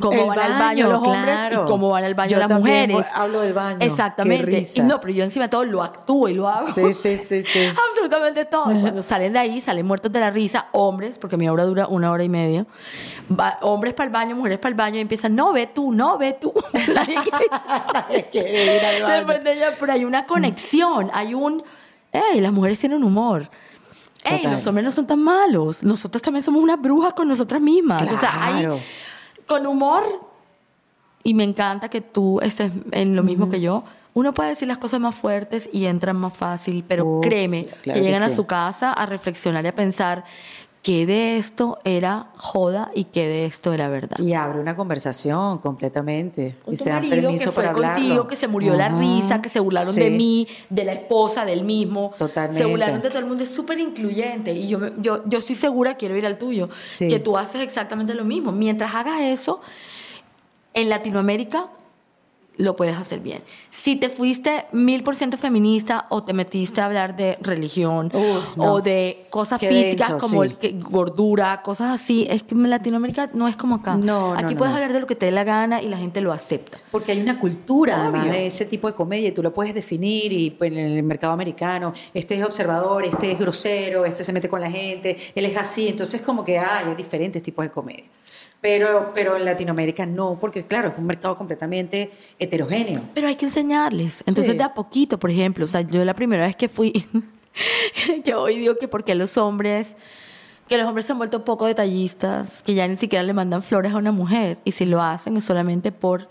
[0.00, 1.62] Cómo El van al baño baño, los hombres claro.
[1.64, 3.12] y cómo van al baño Yo las también mujeres.
[3.14, 3.78] hablo del baño.
[3.80, 4.66] Exactamente.
[4.74, 6.66] Y no, pero yo encima de todo lo actúo y lo hago.
[6.74, 7.60] Sí, sí, sí, sí.
[7.90, 8.72] Absolutamente todo.
[8.72, 11.86] Y Cuando salen de ahí, salen muertos de la risa, hombres, porque mi obra dura
[11.86, 12.66] una hora y media.
[13.30, 16.18] Va- hombres para el baño, mujeres para el baño, y empiezan, no, ve tú, no,
[16.18, 16.52] ve tú.
[16.72, 17.22] Baño.
[19.08, 21.62] Después de ella, pero hay una conexión, hay un,
[22.12, 23.50] hey, las mujeres tienen humor.
[24.22, 24.52] Total.
[24.54, 25.82] los hombres no son tan malos.
[25.82, 28.10] Nosotras también somos unas brujas con nosotras mismas.
[28.10, 28.80] O sea, hay Claro.
[29.46, 30.02] Con humor.
[31.22, 33.84] Y me encanta que tú estés en lo mismo que yo.
[34.12, 37.82] Uno puede decir las cosas más fuertes y entran más fácil, pero Uf, créeme claro
[37.82, 40.24] que que llegan a su casa a reflexionar y a pensar
[40.84, 44.18] que de esto era joda y que de esto era verdad.
[44.18, 46.56] Y abre una conversación completamente.
[46.66, 48.02] Y tu se dan marido permiso que fue para hablarlo.
[48.02, 51.64] contigo, que se murió la risa, que se burlaron de mí, de la esposa, del
[51.64, 52.12] mismo.
[52.18, 52.62] Totalmente.
[52.62, 53.42] Se burlaron de todo el mundo.
[53.42, 54.52] Es súper incluyente.
[54.52, 57.08] Y yo, yo, yo estoy segura, quiero ir al tuyo, Sí.
[57.08, 58.52] que tú haces exactamente lo mismo.
[58.52, 59.62] Mientras hagas eso,
[60.74, 61.68] en Latinoamérica
[62.56, 63.42] lo puedes hacer bien.
[63.70, 68.10] Si te fuiste mil por ciento feminista o te metiste a hablar de religión
[68.56, 68.72] no.
[68.72, 70.56] o de cosas Qué físicas denso, como sí.
[70.60, 73.96] el gordura, cosas así, es que en Latinoamérica no es como acá.
[73.96, 76.20] No, Aquí no, puedes hablar de lo que te dé la gana y la gente
[76.20, 76.78] lo acepta.
[76.90, 80.32] Porque hay una cultura además de ese tipo de comedia y tú lo puedes definir
[80.32, 84.48] y pues, en el mercado americano, este es observador, este es grosero, este se mete
[84.48, 88.04] con la gente, él es así, entonces como que hay, hay diferentes tipos de comedia.
[88.64, 93.02] Pero, pero en Latinoamérica no, porque claro, es un mercado completamente heterogéneo.
[93.14, 94.20] Pero hay que enseñarles.
[94.26, 94.56] Entonces, Sí.
[94.56, 97.04] de a poquito, por ejemplo, o sea, yo la primera vez que fui,
[98.24, 99.98] yo hoy digo que porque los hombres,
[100.66, 103.92] que los hombres se han vuelto poco detallistas, que ya ni siquiera le mandan flores
[103.92, 106.30] a una mujer, y si lo hacen es solamente por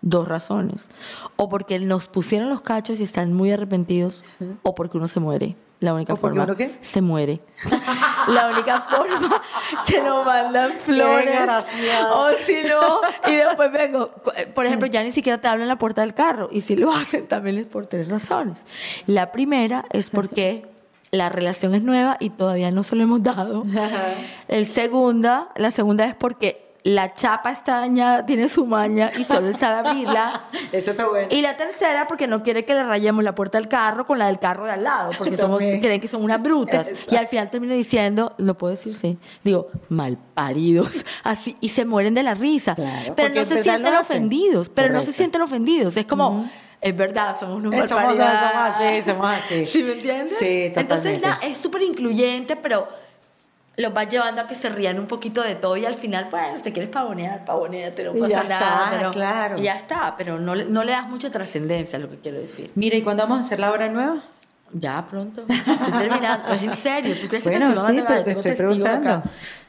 [0.00, 0.88] dos razones.
[1.34, 4.22] O porque nos pusieron los cachos y están muy arrepentidos,
[4.62, 5.56] o porque uno se muere.
[5.84, 6.44] La única ¿O porque forma.
[6.52, 6.78] uno qué?
[6.80, 7.40] Se muere.
[8.28, 9.42] La única forma
[9.86, 11.38] que nos mandan flores.
[12.10, 14.10] O si no, y después vengo.
[14.34, 16.48] eh, Por ejemplo, ya ni siquiera te hablan en la puerta del carro.
[16.50, 18.62] Y si lo hacen, también es por tres razones.
[19.06, 20.66] La primera es porque
[21.10, 23.62] la relación es nueva y todavía no se lo hemos dado.
[24.48, 29.48] El segunda, la segunda es porque la chapa está dañada, tiene su maña y solo
[29.48, 30.44] él sabe abrirla.
[30.72, 31.28] Eso está bueno.
[31.30, 34.26] Y la tercera, porque no quiere que le rayemos la puerta del carro con la
[34.26, 36.86] del carro de al lado, porque somos, creen que son unas brutas.
[36.88, 37.14] Exacto.
[37.14, 42.12] Y al final termino diciendo, lo puedo decir, sí, digo, malparidos, así, y se mueren
[42.12, 42.74] de la risa.
[42.74, 45.96] Claro, pero no se sienten ofendidos, pero no se sienten ofendidos.
[45.96, 46.50] Es como,
[46.82, 49.64] Es verdad, somos unos Eh, somos, somos así, somos así.
[49.64, 50.36] ¿Sí me entiendes?
[50.36, 51.26] Sí, Entonces, totalmente.
[51.26, 52.86] nada, es súper incluyente, pero
[53.76, 56.56] los vas llevando a que se rían un poquito de todo y al final, bueno,
[56.56, 58.84] si te quieres pavonear, pavoneate, no pasa ya nada.
[58.84, 59.58] está, pero, claro.
[59.58, 62.38] Y ya está, pero no, le- no le das mucha trascendencia a lo que quiero
[62.40, 62.70] decir.
[62.76, 64.22] Mira, ¿y cuándo vamos a hacer la obra nueva?
[64.72, 65.44] Ya pronto.
[65.48, 66.48] Estoy terminando.
[66.54, 67.14] es en serio.
[67.20, 69.08] ¿Tú crees que Bueno, te estoy sí, pero te estoy preguntando.
[69.10, 69.22] acá.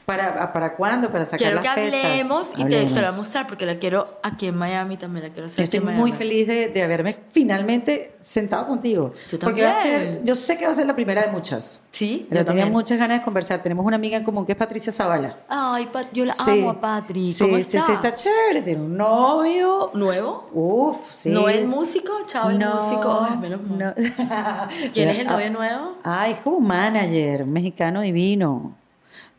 [0.06, 1.10] ¿Para, ¿Para cuándo?
[1.10, 2.06] Para sacar Quiero las que fechas.
[2.06, 3.18] hablemos y te, te la voy a Hablemos.
[3.18, 5.26] mostrar porque la quiero aquí en Miami también.
[5.26, 6.18] La quiero hacer Yo aquí estoy en muy Miami.
[6.18, 9.14] feliz de, de haberme finalmente sentado contigo.
[9.32, 10.26] Yo Porque va a ser, también.
[10.26, 11.82] yo sé que va a ser la primera de muchas.
[11.89, 12.72] Sí, Pero yo tenía también.
[12.74, 13.64] muchas ganas de conversar.
[13.64, 15.38] Tenemos una amiga en común que es Patricia Zavala.
[15.47, 16.60] Ay, Pat, yo la Sí.
[16.62, 17.24] amo a Patri.
[17.34, 17.86] Sí, ¿Cómo sí, está?
[17.86, 18.62] sí, está chévere.
[18.62, 19.91] Tiene un novio.
[19.95, 20.49] ¿Nuevo?
[20.53, 21.30] Uf, sí.
[21.32, 22.12] ¿No es músico?
[22.28, 23.26] Chao, el músico.
[23.28, 23.78] Ay, menos mal.
[23.80, 23.93] no.
[24.93, 25.93] ¿Quién es el Ah, novio nuevo?
[26.03, 28.76] Ay, es como un manager, un mexicano divino.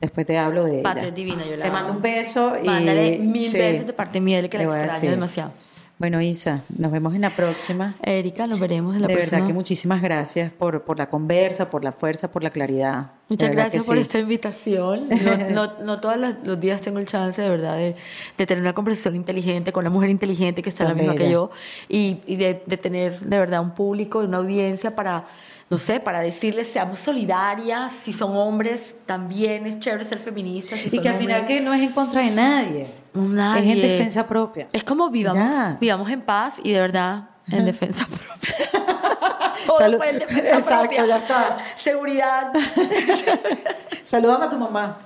[0.00, 0.82] Después te hablo de ella.
[0.82, 2.66] Patri es divina, yo la Te mando un beso y...
[2.66, 5.52] Mándale mil sí, besos de parte mía, que la extraño demasiado.
[5.98, 7.94] Bueno, Isa, nos vemos en la próxima.
[8.02, 9.38] Erika, nos veremos en la de próxima.
[9.38, 13.04] verdad que muchísimas gracias por, por la conversa, por la fuerza, por la claridad.
[13.04, 14.02] De Muchas gracias por sí.
[14.02, 15.08] esta invitación.
[15.54, 17.96] No, no, no todos los, los días tengo el chance, de verdad, de,
[18.36, 21.50] de tener una conversación inteligente con una mujer inteligente que está la misma que yo
[21.88, 25.24] y, y de, de tener de verdad un público, una audiencia para,
[25.68, 27.92] no sé, para decirles seamos solidarias.
[27.92, 30.78] Si son hombres, también es chévere ser feministas.
[30.78, 32.86] Si Y son que al final hombres, que no es en contra de nadie.
[33.14, 33.72] Nadie.
[33.72, 34.68] Es en defensa propia.
[34.72, 35.76] Es como vivamos, Ya.
[35.80, 38.70] vivamos en paz y de verdad en defensa propia.
[39.66, 39.96] Todo Salud.
[39.98, 41.06] fue en defensa Exacto, propia.
[41.06, 41.58] ya está.
[41.74, 42.52] Seguridad.
[44.04, 44.98] Saludame a tu mamá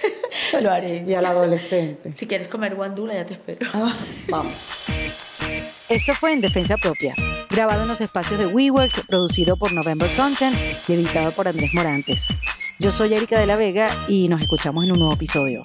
[0.60, 1.04] Lo haré.
[1.06, 2.12] y al adolescente.
[2.12, 3.68] Si quieres comer guandula, ya te espero.
[3.74, 3.92] Ah,
[4.28, 4.52] vamos.
[5.88, 7.14] Esto fue En Defensa Propia,
[7.54, 10.56] grabado en los espacios de WeWork, producido por November Content
[10.88, 12.26] y editado por Andrés Morantes.
[12.80, 15.62] Yo soy Erika de la Vega y nos escuchamos en un nuevo episodio.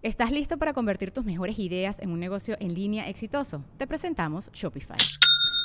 [0.00, 3.62] ¿Estás listo para convertir tus mejores ideas en un negocio en línea exitoso?
[3.76, 4.96] Te presentamos Shopify.